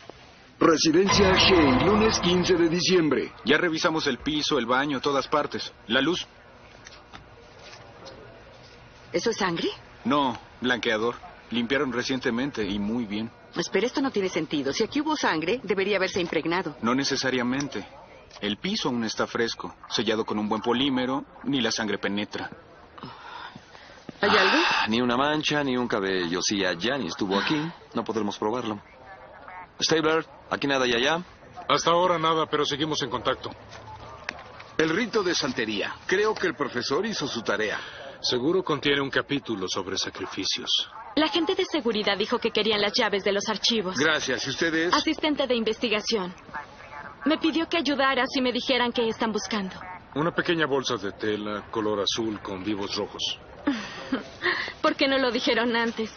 Residencia 0.59 1.33
Shea, 1.33 1.85
lunes 1.85 2.19
15 2.19 2.55
de 2.55 2.69
diciembre. 2.69 3.31
Ya 3.45 3.57
revisamos 3.57 4.07
el 4.07 4.17
piso, 4.17 4.57
el 4.59 4.65
baño, 4.65 4.99
todas 4.99 5.27
partes. 5.27 5.71
La 5.87 6.01
luz, 6.01 6.27
¿Eso 9.11 9.31
es 9.31 9.37
sangre? 9.37 9.69
no, 10.05 10.37
blanqueador. 10.61 11.15
Limpiaron 11.51 11.91
recientemente 11.91 12.63
y 12.63 12.77
muy 12.77 13.05
bien. 13.05 13.31
Espera, 13.55 13.87
esto 13.87 14.01
no 14.01 14.11
tiene 14.11 14.29
sentido. 14.29 14.71
Si 14.71 14.83
aquí 14.83 15.01
hubo 15.01 15.15
sangre, 15.17 15.59
debería 15.63 15.97
haberse 15.97 16.21
impregnado. 16.21 16.77
No 16.83 16.93
necesariamente. 16.93 17.83
El 18.39 18.57
piso 18.57 18.89
aún 18.89 19.03
está 19.03 19.25
fresco, 19.25 19.75
sellado 19.89 20.23
con 20.25 20.37
un 20.37 20.47
buen 20.47 20.61
polímero, 20.61 21.25
ni 21.45 21.59
la 21.59 21.71
sangre 21.71 21.97
penetra. 21.97 22.51
¿Hay 24.21 24.29
algo? 24.29 24.57
Ah, 24.69 24.85
Ni 24.89 25.01
una 25.01 25.15
mancha, 25.15 25.63
ni 25.63 25.77
un 25.77 25.87
cabello. 25.87 26.41
Si 26.41 26.63
Ayani 26.65 27.07
estuvo 27.07 27.37
aquí, 27.37 27.59
no 27.93 28.03
podremos 28.03 28.37
probarlo. 28.37 28.81
Stabler, 29.81 30.25
aquí 30.49 30.67
nada 30.67 30.85
y 30.87 30.93
allá. 30.93 31.21
Hasta 31.69 31.91
ahora 31.91 32.17
nada, 32.19 32.45
pero 32.47 32.65
seguimos 32.65 33.01
en 33.01 33.09
contacto. 33.09 33.49
El 34.77 34.89
rito 34.89 35.23
de 35.23 35.35
santería. 35.35 35.93
Creo 36.05 36.33
que 36.33 36.47
el 36.47 36.55
profesor 36.55 37.05
hizo 37.05 37.27
su 37.27 37.41
tarea. 37.41 37.79
Seguro 38.21 38.63
contiene 38.63 38.99
un 39.01 39.09
capítulo 39.09 39.67
sobre 39.69 39.97
sacrificios. 39.97 40.69
La 41.15 41.27
gente 41.29 41.55
de 41.55 41.63
seguridad 41.65 42.17
dijo 42.17 42.37
que 42.39 42.51
querían 42.51 42.81
las 42.81 42.93
llaves 42.93 43.23
de 43.23 43.31
los 43.31 43.47
archivos. 43.47 43.97
Gracias. 43.97 44.45
¿Y 44.47 44.49
usted 44.49 44.73
es? 44.73 44.93
Asistente 44.93 45.47
de 45.47 45.55
investigación. 45.55 46.33
Me 47.25 47.37
pidió 47.37 47.67
que 47.69 47.77
ayudara 47.77 48.25
si 48.27 48.41
me 48.41 48.51
dijeran 48.51 48.91
qué 48.91 49.07
están 49.07 49.31
buscando. 49.31 49.75
Una 50.15 50.31
pequeña 50.33 50.65
bolsa 50.65 50.95
de 50.97 51.11
tela, 51.13 51.65
color 51.71 52.01
azul 52.01 52.39
con 52.41 52.63
vivos 52.63 52.95
rojos. 52.95 53.39
¿Por 54.81 54.95
qué 54.95 55.07
no 55.07 55.17
lo 55.17 55.31
dijeron 55.31 55.75
antes? 55.75 56.11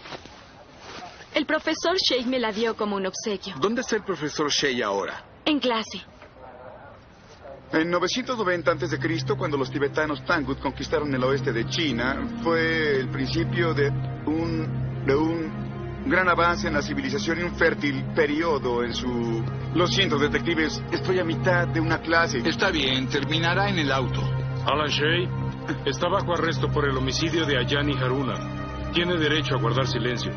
El 1.34 1.46
profesor 1.46 1.96
Shea 1.96 2.26
me 2.26 2.38
la 2.38 2.52
dio 2.52 2.76
como 2.76 2.96
un 2.96 3.06
obsequio. 3.06 3.54
¿Dónde 3.58 3.80
está 3.80 3.96
el 3.96 4.04
profesor 4.04 4.50
Shea 4.50 4.86
ahora? 4.86 5.24
En 5.44 5.58
clase. 5.58 6.02
En 7.72 7.90
990 7.90 8.70
a.C., 8.70 8.98
cuando 9.36 9.56
los 9.56 9.70
tibetanos 9.70 10.22
Tangut 10.26 10.60
conquistaron 10.60 11.14
el 11.14 11.24
oeste 11.24 11.54
de 11.54 11.66
China, 11.68 12.38
fue 12.42 13.00
el 13.00 13.08
principio 13.08 13.72
de 13.72 13.88
un, 13.88 15.04
de 15.06 15.14
un 15.16 16.04
gran 16.06 16.28
avance 16.28 16.68
en 16.68 16.74
la 16.74 16.82
civilización 16.82 17.40
y 17.40 17.42
un 17.44 17.54
fértil 17.56 18.04
periodo 18.14 18.84
en 18.84 18.92
su... 18.92 19.42
Lo 19.74 19.86
siento, 19.86 20.18
detectives, 20.18 20.82
estoy 20.92 21.18
a 21.18 21.24
mitad 21.24 21.66
de 21.66 21.80
una 21.80 22.02
clase. 22.02 22.42
Está 22.44 22.70
bien, 22.70 23.08
terminará 23.08 23.70
en 23.70 23.78
el 23.78 23.90
auto. 23.90 24.20
Alan 24.66 24.88
Shea 24.88 25.41
está 25.84 26.08
bajo 26.08 26.34
arresto 26.34 26.68
por 26.68 26.88
el 26.88 26.96
homicidio 26.96 27.46
de 27.46 27.58
Ayani 27.58 27.94
Haruna. 27.94 28.92
Tiene 28.92 29.16
derecho 29.16 29.54
a 29.54 29.60
guardar 29.60 29.86
silencio. 29.86 30.32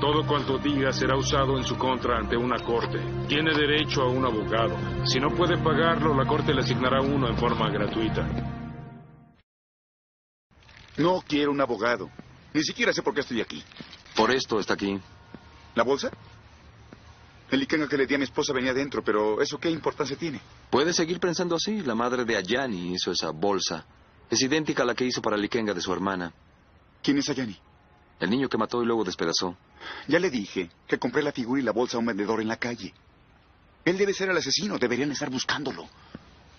Todo 0.00 0.26
cuanto 0.26 0.58
diga 0.58 0.92
será 0.92 1.16
usado 1.16 1.58
en 1.58 1.64
su 1.64 1.76
contra 1.76 2.18
ante 2.18 2.36
una 2.36 2.58
corte. 2.64 2.98
Tiene 3.28 3.54
derecho 3.54 4.02
a 4.02 4.08
un 4.08 4.24
abogado. 4.24 4.76
Si 5.04 5.20
no 5.20 5.28
puede 5.30 5.58
pagarlo, 5.58 6.14
la 6.14 6.26
corte 6.26 6.54
le 6.54 6.62
asignará 6.62 7.02
uno 7.02 7.28
en 7.28 7.36
forma 7.36 7.68
gratuita. 7.70 8.26
No 10.96 11.22
quiero 11.26 11.52
un 11.52 11.60
abogado. 11.60 12.10
Ni 12.52 12.62
siquiera 12.62 12.92
sé 12.92 13.02
por 13.02 13.14
qué 13.14 13.20
estoy 13.20 13.40
aquí. 13.40 13.62
Por 14.16 14.30
esto 14.30 14.58
está 14.58 14.74
aquí. 14.74 14.98
¿La 15.74 15.82
bolsa? 15.82 16.10
El 17.50 17.62
Ikenga 17.62 17.88
que 17.88 17.96
le 17.96 18.06
di 18.06 18.14
a 18.14 18.18
mi 18.18 18.24
esposa 18.24 18.52
venía 18.52 18.72
dentro, 18.72 19.02
pero 19.02 19.40
¿eso 19.42 19.58
qué 19.58 19.70
importancia 19.70 20.16
tiene? 20.16 20.40
Puede 20.70 20.92
seguir 20.92 21.18
pensando 21.18 21.56
así. 21.56 21.80
La 21.80 21.94
madre 21.94 22.24
de 22.24 22.36
Ayani 22.36 22.94
hizo 22.94 23.10
esa 23.12 23.30
bolsa. 23.30 23.84
Es 24.30 24.40
idéntica 24.42 24.84
a 24.84 24.86
la 24.86 24.94
que 24.94 25.04
hizo 25.04 25.20
para 25.20 25.36
el 25.36 25.44
Ikenga 25.44 25.74
de 25.74 25.80
su 25.80 25.92
hermana. 25.92 26.32
¿Quién 27.02 27.18
es 27.18 27.28
Ayani? 27.28 27.58
El 28.20 28.30
niño 28.30 28.48
que 28.48 28.58
mató 28.58 28.82
y 28.82 28.86
luego 28.86 29.02
despedazó. 29.02 29.56
Ya 30.06 30.20
le 30.20 30.30
dije 30.30 30.70
que 30.86 30.98
compré 30.98 31.22
la 31.22 31.32
figura 31.32 31.60
y 31.60 31.64
la 31.64 31.72
bolsa 31.72 31.96
a 31.96 32.00
un 32.00 32.06
vendedor 32.06 32.40
en 32.40 32.48
la 32.48 32.56
calle. 32.56 32.94
Él 33.84 33.98
debe 33.98 34.14
ser 34.14 34.30
el 34.30 34.36
asesino. 34.36 34.78
Deberían 34.78 35.10
estar 35.10 35.30
buscándolo. 35.30 35.88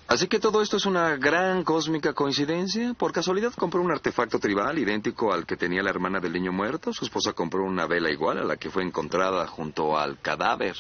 Así 0.07 0.27
que 0.27 0.39
todo 0.39 0.62
esto 0.62 0.75
es 0.75 0.86
una 0.86 1.15
gran 1.15 1.63
cósmica 1.63 2.12
coincidencia. 2.13 2.93
Por 2.95 3.13
casualidad 3.13 3.53
compró 3.53 3.81
un 3.81 3.91
artefacto 3.91 4.39
tribal 4.39 4.77
idéntico 4.77 5.31
al 5.31 5.45
que 5.45 5.55
tenía 5.55 5.81
la 5.81 5.91
hermana 5.91 6.19
del 6.19 6.34
niño 6.34 6.51
muerto. 6.51 6.91
Su 6.91 7.05
esposa 7.05 7.31
compró 7.31 7.63
una 7.63 7.86
vela 7.86 8.12
igual 8.12 8.39
a 8.39 8.43
la 8.43 8.57
que 8.57 8.69
fue 8.69 8.84
encontrada 8.84 9.47
junto 9.47 9.97
al 9.97 10.19
cadáver. 10.19 10.75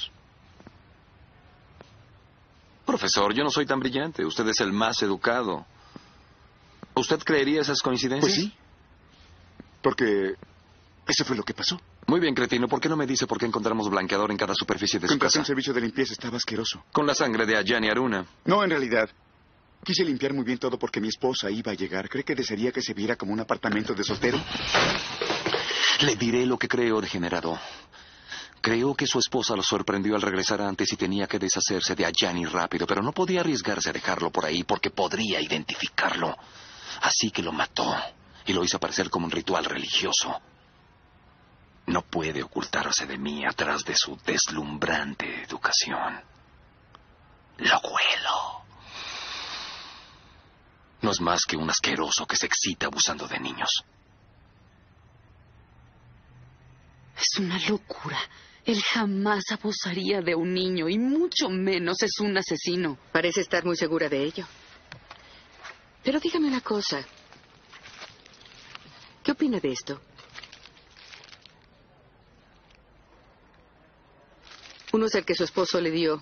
Profesor, 2.85 3.33
yo 3.33 3.43
no 3.43 3.51
soy 3.51 3.65
tan 3.65 3.79
brillante. 3.79 4.25
Usted 4.25 4.47
es 4.49 4.59
el 4.59 4.73
más 4.73 5.01
educado. 5.03 5.65
¿Usted 6.95 7.19
creería 7.19 7.61
esas 7.61 7.81
coincidencias? 7.81 8.21
Pues 8.21 8.35
sí. 8.35 8.53
Porque 9.81 10.33
eso 11.07 11.25
fue 11.25 11.35
lo 11.35 11.43
que 11.43 11.53
pasó. 11.53 11.79
Muy 12.07 12.19
bien, 12.19 12.33
cretino. 12.35 12.67
¿Por 12.67 12.79
qué 12.81 12.89
no 12.89 12.97
me 12.97 13.07
dice 13.07 13.25
por 13.27 13.37
qué 13.37 13.45
encontramos 13.45 13.89
blanqueador 13.89 14.31
en 14.31 14.37
cada 14.37 14.53
superficie 14.53 14.99
de 14.99 15.07
su 15.07 15.13
Contraté 15.13 15.29
casa? 15.33 15.39
un 15.39 15.45
servicio 15.45 15.73
de 15.73 15.81
limpieza. 15.81 16.13
Estaba 16.13 16.37
asqueroso. 16.37 16.83
Con 16.91 17.07
la 17.07 17.15
sangre 17.15 17.45
de 17.45 17.57
Ayani 17.57 17.89
Aruna. 17.89 18.25
No, 18.45 18.63
en 18.63 18.69
realidad. 18.69 19.09
Quise 19.83 20.03
limpiar 20.03 20.33
muy 20.33 20.43
bien 20.43 20.59
todo 20.59 20.77
porque 20.77 21.01
mi 21.01 21.07
esposa 21.07 21.49
iba 21.49 21.71
a 21.71 21.75
llegar. 21.75 22.07
¿Cree 22.09 22.23
que 22.23 22.35
desearía 22.35 22.71
que 22.71 22.81
se 22.81 22.93
viera 22.93 23.15
como 23.15 23.33
un 23.33 23.39
apartamento 23.39 23.93
de 23.95 24.03
soltero? 24.03 24.39
Le 26.01 26.15
diré 26.15 26.45
lo 26.45 26.57
que 26.57 26.67
creo, 26.67 27.01
degenerado. 27.01 27.57
Creo 28.61 28.93
que 28.93 29.07
su 29.07 29.17
esposa 29.17 29.55
lo 29.55 29.63
sorprendió 29.63 30.15
al 30.15 30.21
regresar 30.21 30.61
antes 30.61 30.91
y 30.93 30.95
tenía 30.97 31.25
que 31.25 31.39
deshacerse 31.39 31.95
de 31.95 32.05
Ayani 32.05 32.45
rápido, 32.45 32.85
pero 32.85 33.01
no 33.01 33.11
podía 33.11 33.39
arriesgarse 33.39 33.89
a 33.89 33.93
dejarlo 33.93 34.29
por 34.29 34.45
ahí 34.45 34.63
porque 34.63 34.91
podría 34.91 35.41
identificarlo. 35.41 36.37
Así 37.01 37.31
que 37.31 37.41
lo 37.41 37.51
mató 37.51 37.95
y 38.45 38.53
lo 38.53 38.63
hizo 38.63 38.77
aparecer 38.77 39.09
como 39.09 39.25
un 39.25 39.31
ritual 39.31 39.65
religioso. 39.65 40.41
No 41.87 42.01
puede 42.03 42.43
ocultarse 42.43 43.05
de 43.05 43.17
mí 43.17 43.45
atrás 43.45 43.83
de 43.83 43.95
su 43.95 44.17
deslumbrante 44.25 45.43
educación. 45.43 46.21
Lo 47.57 47.79
huelo. 47.79 48.61
No 51.01 51.11
es 51.11 51.19
más 51.19 51.41
que 51.45 51.57
un 51.57 51.69
asqueroso 51.69 52.25
que 52.27 52.35
se 52.35 52.45
excita 52.45 52.85
abusando 52.87 53.27
de 53.27 53.39
niños. 53.39 53.83
Es 57.15 57.39
una 57.39 57.57
locura. 57.67 58.19
Él 58.65 58.81
jamás 58.81 59.43
abusaría 59.51 60.21
de 60.21 60.35
un 60.35 60.53
niño 60.53 60.87
y 60.87 60.97
mucho 60.99 61.49
menos 61.49 62.01
es 62.03 62.19
un 62.19 62.37
asesino. 62.37 62.97
Parece 63.11 63.41
estar 63.41 63.65
muy 63.65 63.75
segura 63.75 64.07
de 64.07 64.23
ello. 64.23 64.45
Pero 66.03 66.19
dígame 66.19 66.47
una 66.47 66.61
cosa. 66.61 67.05
¿Qué 69.23 69.31
opina 69.31 69.59
de 69.59 69.71
esto? 69.71 70.01
Uno 74.93 75.05
es 75.05 75.15
el 75.15 75.25
que 75.25 75.35
su 75.35 75.43
esposo 75.43 75.79
le 75.79 75.91
dio. 75.91 76.21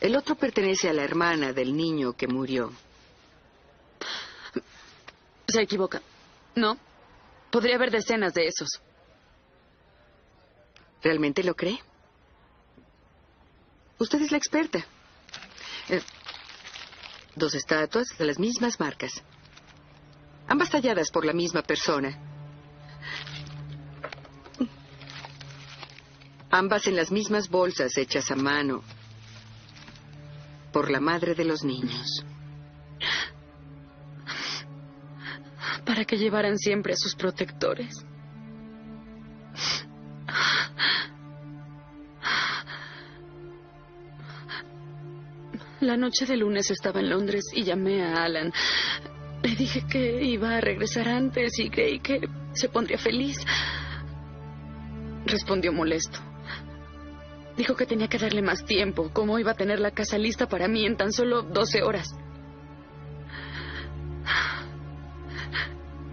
El 0.00 0.16
otro 0.16 0.34
pertenece 0.34 0.88
a 0.88 0.92
la 0.92 1.02
hermana 1.02 1.52
del 1.52 1.76
niño 1.76 2.12
que 2.12 2.26
murió. 2.26 2.72
Se 5.48 5.62
equivoca. 5.62 6.02
No. 6.54 6.78
Podría 7.50 7.76
haber 7.76 7.90
decenas 7.90 8.34
de 8.34 8.46
esos. 8.46 8.68
¿Realmente 11.02 11.42
lo 11.42 11.54
cree? 11.54 11.78
Usted 13.98 14.22
es 14.22 14.30
la 14.30 14.38
experta. 14.38 14.84
Eh, 15.88 16.02
dos 17.34 17.54
estatuas 17.54 18.08
de 18.18 18.24
las 18.24 18.38
mismas 18.38 18.78
marcas. 18.78 19.22
Ambas 20.46 20.70
talladas 20.70 21.10
por 21.10 21.24
la 21.24 21.32
misma 21.32 21.62
persona. 21.62 22.18
Ambas 26.50 26.86
en 26.86 26.96
las 26.96 27.10
mismas 27.10 27.48
bolsas 27.48 27.96
hechas 27.96 28.30
a 28.30 28.36
mano 28.36 28.82
por 30.72 30.90
la 30.90 31.00
madre 31.00 31.34
de 31.34 31.44
los 31.44 31.64
niños. 31.64 32.24
Para 35.86 36.04
que 36.04 36.16
llevaran 36.16 36.58
siempre 36.58 36.92
a 36.92 36.96
sus 36.96 37.14
protectores. 37.14 38.04
La 45.82 45.96
noche 45.96 46.26
de 46.26 46.36
lunes 46.36 46.70
estaba 46.70 47.00
en 47.00 47.10
Londres 47.10 47.42
y 47.52 47.64
llamé 47.64 48.04
a 48.04 48.22
Alan. 48.22 48.52
Le 49.42 49.56
dije 49.56 49.84
que 49.90 50.22
iba 50.22 50.56
a 50.56 50.60
regresar 50.60 51.08
antes 51.08 51.58
y 51.58 51.70
creí 51.70 51.98
que 51.98 52.20
se 52.52 52.68
pondría 52.68 52.98
feliz. 52.98 53.36
Respondió 55.26 55.72
molesto. 55.72 56.20
Dijo 57.56 57.74
que 57.74 57.84
tenía 57.84 58.06
que 58.06 58.18
darle 58.18 58.42
más 58.42 58.64
tiempo, 58.64 59.10
cómo 59.12 59.40
iba 59.40 59.50
a 59.50 59.56
tener 59.56 59.80
la 59.80 59.90
casa 59.90 60.16
lista 60.18 60.48
para 60.48 60.68
mí 60.68 60.86
en 60.86 60.96
tan 60.96 61.12
solo 61.12 61.42
12 61.42 61.82
horas. 61.82 62.14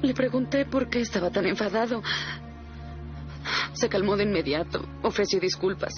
Le 0.01 0.15
pregunté 0.15 0.65
por 0.65 0.89
qué 0.89 1.01
estaba 1.01 1.29
tan 1.29 1.45
enfadado. 1.45 2.01
Se 3.73 3.87
calmó 3.87 4.17
de 4.17 4.23
inmediato, 4.23 4.83
ofreció 5.03 5.39
disculpas. 5.39 5.93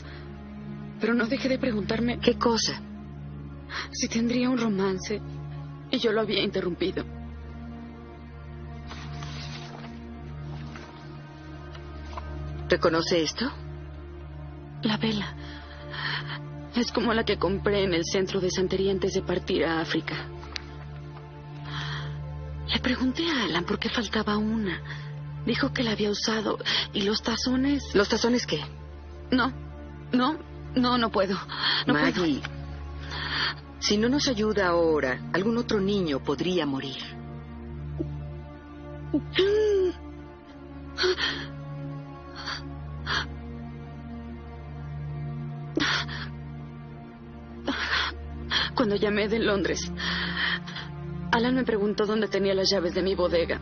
Pero 1.00 1.14
no 1.14 1.26
dejé 1.26 1.48
de 1.48 1.58
preguntarme... 1.58 2.20
¿Qué 2.20 2.38
cosa? 2.38 2.91
Si 3.92 4.08
tendría 4.08 4.50
un 4.50 4.58
romance. 4.58 5.22
Y 5.92 6.00
yo 6.00 6.12
lo 6.12 6.22
había 6.22 6.42
interrumpido. 6.42 7.04
¿Reconoce 12.70 13.22
esto? 13.22 13.52
La 14.84 14.96
vela. 14.96 15.36
Es 16.76 16.92
como 16.94 17.14
la 17.14 17.26
que 17.26 17.38
compré 17.38 17.84
en 17.84 17.94
el 17.94 18.06
centro 18.06 18.40
de 18.40 18.50
santería 18.50 18.94
antes 18.94 19.14
de 19.14 19.22
partir 19.22 19.66
a 19.66 19.82
África. 19.82 20.16
Le 22.74 22.80
pregunté 22.80 23.30
a 23.30 23.44
Alan 23.44 23.66
por 23.66 23.78
qué 23.78 23.90
faltaba 23.90 24.38
una. 24.38 24.80
Dijo 25.46 25.74
que 25.74 25.84
la 25.84 25.92
había 25.92 26.10
usado. 26.10 26.60
¿Y 26.94 27.02
los 27.02 27.22
tazones? 27.22 27.84
¿Los 27.94 28.08
tazones 28.08 28.46
qué? 28.46 28.62
No, 29.32 29.52
no, 30.14 30.38
no, 30.76 30.98
no 30.98 31.12
puedo. 31.12 31.38
No 31.86 31.94
Maggie, 31.94 32.40
puedo. 32.40 32.61
Si 33.82 33.98
no 33.98 34.08
nos 34.08 34.28
ayuda 34.28 34.68
ahora, 34.68 35.20
algún 35.34 35.58
otro 35.58 35.82
niño 35.82 36.24
podría 36.24 36.66
morir. 36.66 37.02
Cuando 48.76 48.96
llamé 48.96 49.28
de 49.28 49.40
Londres, 49.40 49.92
Alan 51.32 51.56
me 51.56 51.64
preguntó 51.64 52.06
dónde 52.06 52.28
tenía 52.28 52.54
las 52.54 52.70
llaves 52.72 52.94
de 52.94 53.02
mi 53.02 53.16
bodega. 53.16 53.60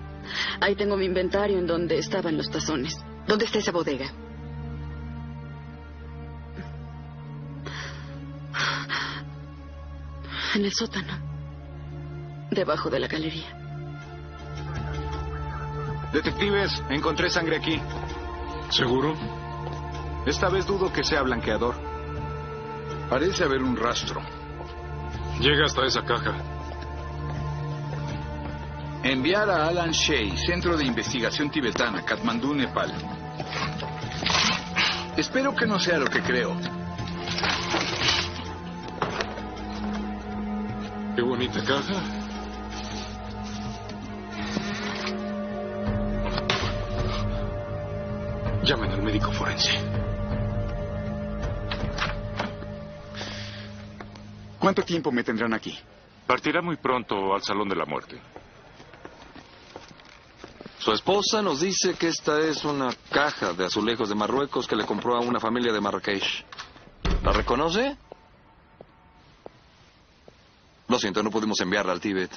Ahí 0.60 0.76
tengo 0.76 0.98
mi 0.98 1.06
inventario 1.06 1.58
en 1.58 1.66
donde 1.66 1.98
estaban 1.98 2.36
los 2.36 2.50
tazones. 2.50 2.94
¿Dónde 3.26 3.46
está 3.46 3.60
esa 3.60 3.72
bodega? 3.72 4.12
En 10.56 10.66
el 10.66 10.74
sótano. 10.74 11.14
Debajo 12.50 12.90
de 12.90 13.00
la 13.00 13.08
galería. 13.08 13.56
Detectives, 16.12 16.84
encontré 16.90 17.30
sangre 17.30 17.58
aquí. 17.58 17.80
¿Seguro? 18.72 19.14
Esta 20.26 20.50
vez 20.50 20.66
dudo 20.66 20.92
que 20.92 21.04
sea 21.04 21.22
blanqueador. 21.22 21.76
Parece 23.10 23.44
haber 23.44 23.62
un 23.62 23.78
rastro. 23.78 24.22
Llega 25.40 25.66
hasta 25.66 25.86
esa 25.86 26.04
caja. 26.04 26.36
Enviar 29.04 29.50
a 29.50 29.68
Alan 29.68 29.92
Shea, 29.92 30.36
Centro 30.36 30.76
de 30.76 30.86
Investigación 30.86 31.52
Tibetana, 31.52 32.04
Katmandú, 32.04 32.56
Nepal. 32.56 32.92
Espero 35.16 35.56
que 35.56 35.68
no 35.68 35.80
sea 35.80 36.00
lo 36.00 36.08
que 36.08 36.22
creo. 36.22 36.56
Qué 41.20 41.26
bonita 41.26 41.62
caja. 41.66 42.02
Llamen 48.64 48.90
al 48.90 49.04
médico 49.04 49.30
forense. 49.34 49.72
¿Cuánto 54.60 54.84
tiempo 54.84 55.12
me 55.12 55.26
tendrán 55.26 55.54
aquí? 55.54 55.78
Partirá 56.26 56.62
muy 56.62 56.78
pronto 56.78 57.34
al 57.34 57.44
Salón 57.44 57.68
de 57.68 57.76
la 57.76 57.84
Muerte. 57.84 58.18
Su 60.78 60.94
esposa 60.94 61.42
nos 61.42 61.60
dice 61.60 61.96
que 61.96 62.08
esta 62.08 62.40
es 62.40 62.64
una 62.64 62.96
caja 63.12 63.52
de 63.52 63.66
azulejos 63.66 64.08
de 64.08 64.16
Marruecos 64.16 64.70
que 64.70 64.78
le 64.78 64.86
compró 64.86 65.18
a 65.18 65.20
una 65.20 65.42
familia 65.42 65.74
de 65.74 65.82
Marrakech. 65.82 66.46
¿La 67.26 67.34
reconoce? 67.34 67.98
Lo 70.90 70.98
siento, 70.98 71.22
no 71.22 71.30
pudimos 71.30 71.60
enviarla 71.62 71.94
al 71.94 72.02
Tíbet. 72.02 72.32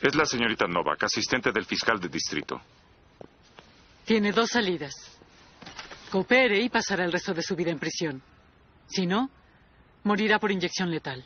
Es 0.00 0.14
la 0.14 0.24
señorita 0.24 0.66
Novak, 0.66 1.04
asistente 1.04 1.52
del 1.52 1.66
fiscal 1.66 2.00
de 2.00 2.08
distrito. 2.08 2.60
Tiene 4.04 4.32
dos 4.32 4.50
salidas. 4.50 4.94
Coopere 6.10 6.60
y 6.60 6.68
pasará 6.70 7.04
el 7.04 7.12
resto 7.12 7.32
de 7.34 7.42
su 7.42 7.54
vida 7.54 7.70
en 7.70 7.78
prisión. 7.78 8.22
Si 8.88 9.06
no, 9.06 9.30
morirá 10.04 10.38
por 10.38 10.50
inyección 10.50 10.90
letal. 10.90 11.24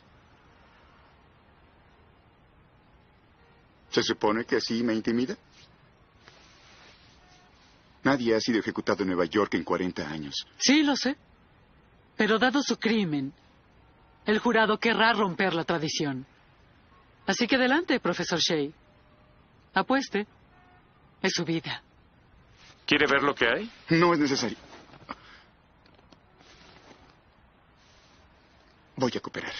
¿Se 3.89 4.03
supone 4.03 4.45
que 4.45 4.57
así 4.57 4.83
me 4.83 4.93
intimida? 4.93 5.35
Nadie 8.03 8.35
ha 8.35 8.39
sido 8.39 8.59
ejecutado 8.59 9.03
en 9.03 9.07
Nueva 9.09 9.25
York 9.25 9.55
en 9.55 9.63
40 9.63 10.07
años. 10.07 10.45
Sí, 10.57 10.83
lo 10.83 10.95
sé. 10.95 11.15
Pero 12.15 12.37
dado 12.37 12.61
su 12.61 12.77
crimen, 12.77 13.33
el 14.27 14.39
jurado 14.39 14.77
querrá 14.77 15.13
romper 15.13 15.53
la 15.55 15.63
tradición. 15.63 16.27
Así 17.25 17.47
que 17.47 17.55
adelante, 17.55 17.99
profesor 17.99 18.39
Shea. 18.39 18.69
Apueste. 19.73 20.27
Es 21.21 21.33
su 21.33 21.43
vida. 21.45 21.81
¿Quiere 22.85 23.07
ver 23.07 23.23
lo 23.23 23.33
que 23.33 23.47
hay? 23.47 23.71
No 23.89 24.13
es 24.13 24.19
necesario. 24.19 24.57
Voy 28.97 29.11
a 29.15 29.19
cooperar. 29.19 29.53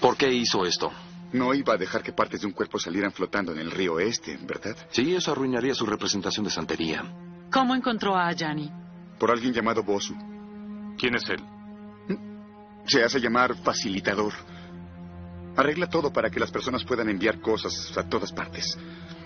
¿Por 0.00 0.16
qué 0.16 0.30
hizo 0.30 0.64
esto? 0.66 0.92
No 1.32 1.54
iba 1.54 1.74
a 1.74 1.76
dejar 1.76 2.02
que 2.02 2.12
partes 2.12 2.40
de 2.40 2.46
un 2.46 2.52
cuerpo 2.52 2.78
salieran 2.78 3.12
flotando 3.12 3.52
en 3.52 3.58
el 3.58 3.70
río 3.70 3.98
este, 4.00 4.36
¿verdad? 4.36 4.76
Sí, 4.90 5.14
eso 5.14 5.32
arruinaría 5.32 5.74
su 5.74 5.86
representación 5.86 6.44
de 6.44 6.50
santería. 6.50 7.04
¿Cómo 7.50 7.74
encontró 7.74 8.16
a 8.16 8.28
Ayani? 8.28 8.70
Por 9.18 9.30
alguien 9.30 9.52
llamado 9.52 9.82
Bosu. 9.82 10.14
¿Quién 10.98 11.14
es 11.14 11.28
él? 11.30 11.40
Se 12.86 13.04
hace 13.04 13.20
llamar 13.20 13.54
facilitador. 13.56 14.32
Arregla 15.56 15.88
todo 15.88 16.12
para 16.12 16.30
que 16.30 16.40
las 16.40 16.50
personas 16.50 16.84
puedan 16.84 17.08
enviar 17.08 17.40
cosas 17.40 17.96
a 17.96 18.08
todas 18.08 18.32
partes. 18.32 18.76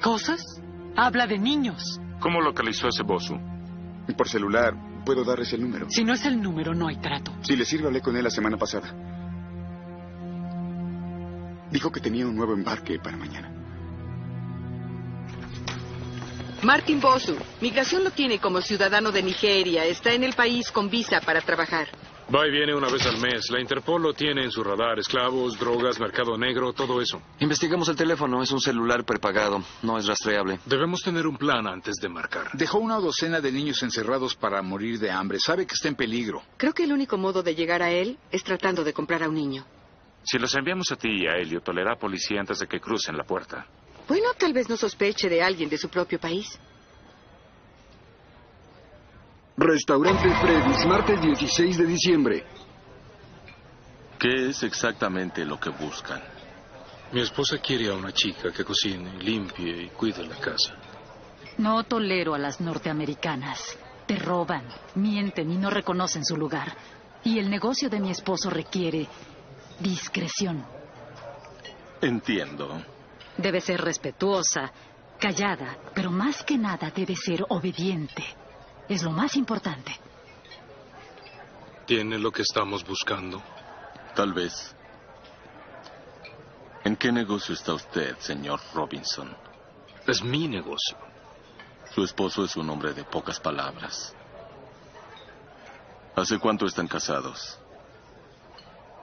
¿Cosas? 0.03 0.61
Habla 0.97 1.27
de 1.27 1.39
niños. 1.39 2.01
¿Cómo 2.21 2.41
localizó 2.41 2.89
ese 2.89 3.03
Bosu? 3.03 3.39
Por 4.17 4.29
celular. 4.29 4.75
puedo 5.05 5.25
darles 5.25 5.53
el 5.53 5.63
número. 5.63 5.87
Si 5.91 6.05
no 6.05 6.13
es 6.13 6.25
el 6.27 6.41
número, 6.41 6.75
no 6.75 6.89
hay 6.89 6.97
trato. 6.97 7.33
Si 7.43 7.57
le 7.57 7.65
sirve, 7.65 7.87
hablé 7.87 8.01
con 8.01 8.17
él 8.17 8.25
la 8.25 8.31
semana 8.31 8.57
pasada. 8.57 8.95
Dijo 11.71 11.91
que 11.91 12.01
tenía 12.01 12.27
un 12.27 12.37
nuevo 12.37 12.53
embarque 12.53 12.99
para 12.99 13.17
mañana. 13.17 13.51
Martin 16.63 17.01
Bosu, 17.01 17.37
migración 17.61 18.05
lo 18.05 18.13
tiene 18.13 18.39
como 18.39 18.61
ciudadano 18.61 19.11
de 19.11 19.21
Nigeria. 19.21 19.85
Está 19.85 20.13
en 20.13 20.23
el 20.23 20.35
país 20.35 20.71
con 20.71 20.89
visa 20.89 21.21
para 21.21 21.41
trabajar. 21.41 21.89
Va 22.33 22.47
y 22.47 22.53
viene 22.53 22.73
una 22.73 22.89
vez 22.89 23.05
al 23.05 23.19
mes. 23.19 23.51
La 23.51 23.61
Interpol 23.61 24.01
lo 24.01 24.15
tiene 24.15 24.45
en 24.45 24.53
su 24.53 24.63
radar. 24.63 24.97
Esclavos, 25.01 25.59
drogas, 25.59 25.99
mercado 25.99 26.39
negro, 26.39 26.73
todo 26.73 27.01
eso. 27.03 27.21
Investigamos 27.41 27.89
el 27.89 27.97
teléfono. 27.97 28.41
Es 28.41 28.53
un 28.53 28.61
celular 28.61 29.05
prepagado. 29.05 29.61
No 29.83 29.99
es 29.99 30.07
rastreable. 30.07 30.61
Debemos 30.65 31.03
tener 31.03 31.27
un 31.27 31.37
plan 31.37 31.67
antes 31.67 31.97
de 31.97 32.09
marcar. 32.09 32.53
Dejó 32.53 32.79
una 32.79 33.01
docena 33.01 33.41
de 33.41 33.51
niños 33.51 33.83
encerrados 33.83 34.37
para 34.37 34.63
morir 34.63 35.01
de 35.01 35.11
hambre. 35.11 35.41
Sabe 35.41 35.67
que 35.67 35.75
está 35.75 35.89
en 35.89 35.97
peligro. 35.97 36.43
Creo 36.59 36.73
que 36.73 36.85
el 36.85 36.93
único 36.93 37.19
modo 37.19 37.43
de 37.43 37.57
llegar 37.57 37.83
a 37.83 37.91
él 37.91 38.17
es 38.31 38.45
tratando 38.45 38.85
de 38.85 38.93
comprar 38.93 39.25
a 39.25 39.29
un 39.29 39.35
niño. 39.35 39.67
Si 40.23 40.39
los 40.39 40.55
enviamos 40.55 40.93
a 40.93 40.97
ti 40.97 41.09
y 41.11 41.27
a 41.27 41.33
Elliot, 41.33 41.65
tolerará 41.65 41.97
policía 41.97 42.39
antes 42.39 42.61
de 42.61 42.69
que 42.69 42.79
crucen 42.79 43.17
la 43.17 43.25
puerta. 43.25 43.67
Bueno, 44.13 44.35
tal 44.39 44.53
vez 44.53 44.69
no 44.69 44.77
sospeche 44.77 45.27
de 45.27 45.43
alguien 45.43 45.71
de 45.71 45.79
su 45.79 45.89
propio 45.89 46.21
país. 46.21 46.47
Restaurante 49.57 50.29
Freddy's, 50.35 50.85
martes 50.85 51.19
16 51.23 51.79
de 51.79 51.87
diciembre. 51.87 52.45
¿Qué 54.19 54.51
es 54.51 54.65
exactamente 54.65 55.47
lo 55.47 55.59
que 55.59 55.71
buscan? 55.71 56.21
Mi 57.11 57.23
esposa 57.23 57.57
quiere 57.57 57.89
a 57.89 57.95
una 57.95 58.13
chica 58.13 58.53
que 58.53 58.67
cocine, 58.67 59.19
limpie 59.19 59.85
y 59.85 59.89
cuide 59.89 60.27
la 60.27 60.37
casa. 60.37 60.75
No 61.57 61.83
tolero 61.85 62.35
a 62.35 62.39
las 62.39 62.61
norteamericanas. 62.61 63.79
Te 64.07 64.17
roban, 64.17 64.69
mienten 64.95 65.51
y 65.51 65.57
no 65.57 65.71
reconocen 65.71 66.23
su 66.23 66.37
lugar. 66.37 66.77
Y 67.25 67.39
el 67.39 67.49
negocio 67.49 67.89
de 67.89 67.99
mi 67.99 68.11
esposo 68.11 68.51
requiere 68.51 69.09
discreción. 69.81 70.63
Entiendo. 72.03 72.92
Debe 73.37 73.61
ser 73.61 73.81
respetuosa, 73.81 74.73
callada, 75.19 75.79
pero 75.95 76.11
más 76.11 76.43
que 76.43 76.59
nada 76.59 76.91
debe 76.91 77.15
ser 77.17 77.45
obediente. 77.49 78.25
Es 78.89 79.03
lo 79.03 79.11
más 79.11 79.37
importante. 79.37 79.93
¿Tiene 81.87 82.19
lo 82.19 82.31
que 82.31 82.43
estamos 82.43 82.85
buscando? 82.85 83.43
Tal 84.15 84.33
vez. 84.33 84.75
¿En 86.85 86.97
qué 86.97 87.13
negocio 87.13 87.55
está 87.55 87.75
usted, 87.75 88.19
señor 88.19 88.61
Robinson? 88.75 89.35
Es 90.07 90.23
mi 90.23 90.49
negocio. 90.49 90.97
Su 91.95 92.03
esposo 92.03 92.45
es 92.45 92.57
un 92.57 92.69
hombre 92.71 92.93
de 92.93 93.05
pocas 93.05 93.39
palabras. 93.39 94.15
¿Hace 96.17 96.39
cuánto 96.39 96.67
están 96.67 96.89
casados? 96.89 97.59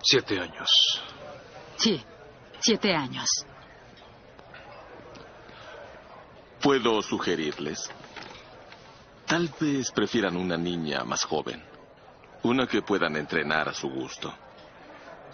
Siete 0.01 0.39
años. 0.39 0.69
Sí, 1.77 2.03
siete 2.59 2.93
años. 2.93 3.27
Puedo 6.61 7.01
sugerirles. 7.01 7.89
Tal 9.25 9.49
vez 9.59 9.91
prefieran 9.91 10.35
una 10.35 10.57
niña 10.57 11.03
más 11.05 11.23
joven. 11.23 11.63
Una 12.43 12.67
que 12.67 12.81
puedan 12.81 13.15
entrenar 13.15 13.69
a 13.69 13.73
su 13.73 13.89
gusto. 13.89 14.33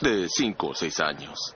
De 0.02 0.28
cinco 0.30 0.68
o 0.68 0.76
seis 0.76 1.00
años. 1.00 1.56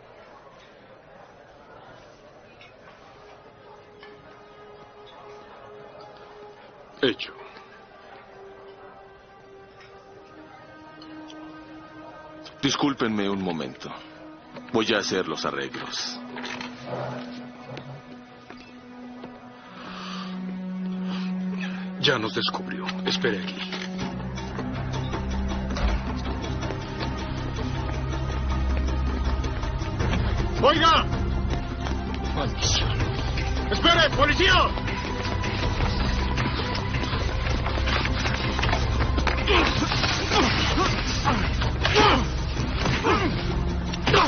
Hecho. 7.02 7.34
Discúlpenme 12.62 13.30
un 13.30 13.42
momento. 13.42 13.90
Voy 14.74 14.94
a 14.94 14.98
hacer 14.98 15.28
los 15.28 15.46
arreglos. 15.46 16.20
Ya 22.02 22.18
nos 22.18 22.34
descubrió. 22.34 22.86
Espere 23.06 23.40
aquí. 23.44 23.56
¡Oiga! 30.62 31.06
¡Espere, 33.72 34.10
policía! 34.16 34.54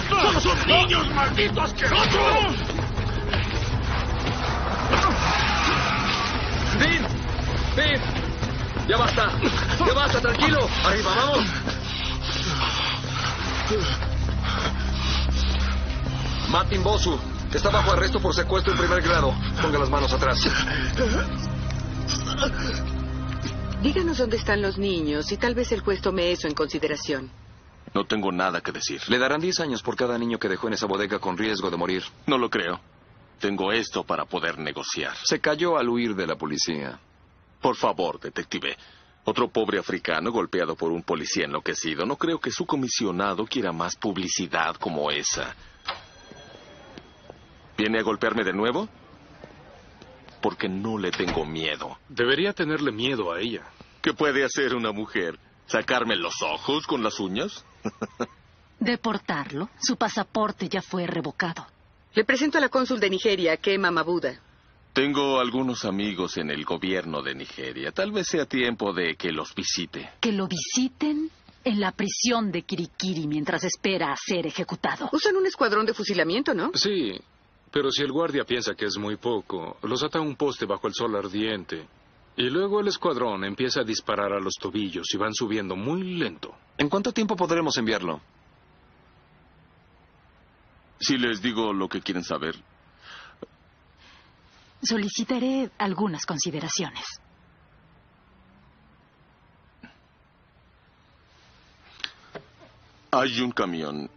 ¡Solo 0.09 0.39
son 0.39 0.67
niños, 0.67 1.09
maldito 1.13 1.61
asqueroso! 1.61 2.70
¡Ya 8.87 8.97
basta! 8.97 9.39
¡Ya 9.85 9.93
basta! 9.93 10.21
¡Tranquilo! 10.21 10.59
¡Arriba, 10.83 11.15
vamos! 11.15 11.45
Martin 16.49 16.83
Bosu 16.83 17.17
está 17.53 17.69
bajo 17.69 17.91
arresto 17.91 18.19
por 18.19 18.33
secuestro 18.35 18.73
en 18.73 18.79
primer 18.79 19.01
grado. 19.01 19.33
Ponga 19.61 19.79
las 19.79 19.89
manos 19.89 20.11
atrás. 20.11 20.37
Díganos 23.81 24.17
dónde 24.17 24.37
están 24.37 24.61
los 24.61 24.77
niños 24.77 25.31
y 25.31 25.37
tal 25.37 25.55
vez 25.55 25.71
el 25.71 25.79
juez 25.81 26.01
tome 26.01 26.31
eso 26.31 26.47
en 26.47 26.53
consideración. 26.53 27.31
No 27.93 28.05
tengo 28.05 28.31
nada 28.31 28.61
que 28.61 28.71
decir. 28.71 29.01
Le 29.07 29.17
darán 29.17 29.41
10 29.41 29.59
años 29.61 29.81
por 29.81 29.95
cada 29.95 30.17
niño 30.17 30.37
que 30.39 30.47
dejó 30.49 30.67
en 30.67 30.73
esa 30.73 30.85
bodega 30.85 31.19
con 31.19 31.37
riesgo 31.37 31.69
de 31.69 31.77
morir. 31.77 32.03
No 32.25 32.37
lo 32.37 32.49
creo. 32.49 32.79
Tengo 33.39 33.71
esto 33.71 34.03
para 34.03 34.25
poder 34.25 34.59
negociar. 34.59 35.13
Se 35.23 35.39
cayó 35.39 35.77
al 35.77 35.89
huir 35.89 36.15
de 36.15 36.27
la 36.27 36.35
policía. 36.35 36.99
Por 37.61 37.75
favor, 37.75 38.19
detective. 38.19 38.75
Otro 39.23 39.49
pobre 39.49 39.77
africano 39.77 40.31
golpeado 40.31 40.75
por 40.75 40.91
un 40.91 41.03
policía 41.03 41.45
enloquecido. 41.45 42.05
No 42.05 42.15
creo 42.15 42.39
que 42.39 42.49
su 42.49 42.65
comisionado 42.65 43.45
quiera 43.45 43.71
más 43.71 43.95
publicidad 43.95 44.75
como 44.77 45.11
esa. 45.11 45.55
¿Viene 47.77 47.99
a 47.99 48.03
golpearme 48.03 48.43
de 48.43 48.53
nuevo? 48.53 48.89
Porque 50.41 50.67
no 50.67 50.97
le 50.97 51.11
tengo 51.11 51.45
miedo. 51.45 51.99
Debería 52.09 52.53
tenerle 52.53 52.91
miedo 52.91 53.31
a 53.31 53.39
ella. 53.39 53.63
¿Qué 54.01 54.13
puede 54.13 54.43
hacer 54.43 54.75
una 54.75 54.91
mujer? 54.91 55.39
¿Sacarme 55.67 56.15
los 56.15 56.41
ojos 56.41 56.87
con 56.87 57.03
las 57.03 57.19
uñas? 57.19 57.63
Deportarlo. 58.79 59.69
Su 59.79 59.95
pasaporte 59.97 60.67
ya 60.67 60.81
fue 60.81 61.05
revocado. 61.05 61.67
Le 62.15 62.25
presento 62.25 62.57
a 62.57 62.61
la 62.61 62.69
cónsul 62.69 62.99
de 62.99 63.11
Nigeria, 63.11 63.55
Kema 63.57 63.91
Mabuda. 63.91 64.41
Tengo 64.93 65.39
algunos 65.39 65.85
amigos 65.85 66.35
en 66.35 66.49
el 66.49 66.65
gobierno 66.65 67.21
de 67.21 67.33
Nigeria. 67.33 67.91
Tal 67.91 68.11
vez 68.11 68.27
sea 68.27 68.45
tiempo 68.45 68.91
de 68.91 69.15
que 69.15 69.31
los 69.31 69.55
visite. 69.55 70.11
Que 70.19 70.33
lo 70.33 70.47
visiten 70.47 71.29
en 71.63 71.79
la 71.79 71.93
prisión 71.93 72.51
de 72.51 72.63
Kirikiri 72.63 73.25
mientras 73.25 73.63
espera 73.63 74.11
a 74.11 74.17
ser 74.17 74.47
ejecutado. 74.47 75.09
Usan 75.13 75.37
un 75.37 75.45
escuadrón 75.45 75.85
de 75.85 75.93
fusilamiento, 75.93 76.53
¿no? 76.53 76.71
Sí, 76.73 77.13
pero 77.71 77.89
si 77.89 78.01
el 78.01 78.11
guardia 78.11 78.43
piensa 78.43 78.75
que 78.75 78.85
es 78.85 78.97
muy 78.97 79.15
poco, 79.15 79.77
los 79.83 80.03
ata 80.03 80.19
a 80.19 80.21
un 80.21 80.35
poste 80.35 80.65
bajo 80.65 80.87
el 80.87 80.93
sol 80.93 81.15
ardiente. 81.15 81.87
Y 82.35 82.49
luego 82.49 82.81
el 82.81 82.87
escuadrón 82.87 83.45
empieza 83.45 83.81
a 83.81 83.85
disparar 83.85 84.33
a 84.33 84.41
los 84.41 84.55
tobillos 84.55 85.07
y 85.13 85.17
van 85.17 85.33
subiendo 85.33 85.77
muy 85.77 86.03
lento. 86.17 86.53
¿En 86.77 86.89
cuánto 86.89 87.13
tiempo 87.13 87.37
podremos 87.37 87.77
enviarlo? 87.77 88.19
Si 90.99 91.17
les 91.17 91.41
digo 91.41 91.71
lo 91.71 91.87
que 91.87 92.01
quieren 92.01 92.23
saber. 92.23 92.55
Solicitaré 94.83 95.69
algunas 95.77 96.25
consideraciones. 96.25 97.03
Hay 103.11 103.41
un 103.41 103.51
camión 103.51 104.09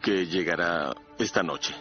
que 0.00 0.26
llegará 0.26 0.94
esta 1.18 1.42
noche. 1.42 1.74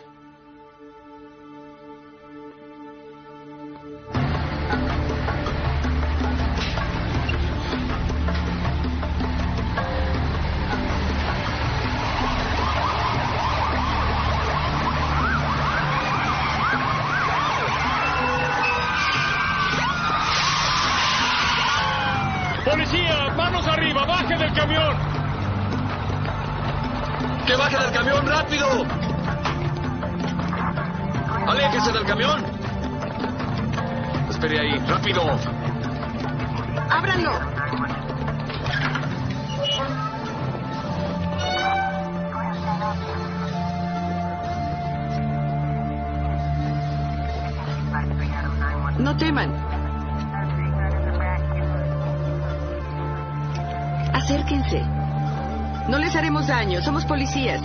Policías. 57.30 57.62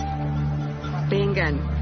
Vengan. 1.09 1.74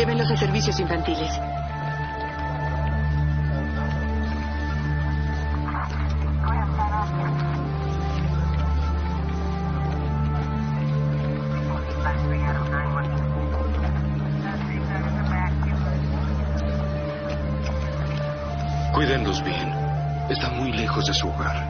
Llévenlos 0.00 0.30
a 0.30 0.36
servicios 0.38 0.80
infantiles. 0.80 1.28
Cuídenlos 18.94 19.44
bien. 19.44 19.74
Están 20.30 20.56
muy 20.56 20.72
lejos 20.72 21.04
de 21.04 21.12
su 21.12 21.28
hogar. 21.28 21.69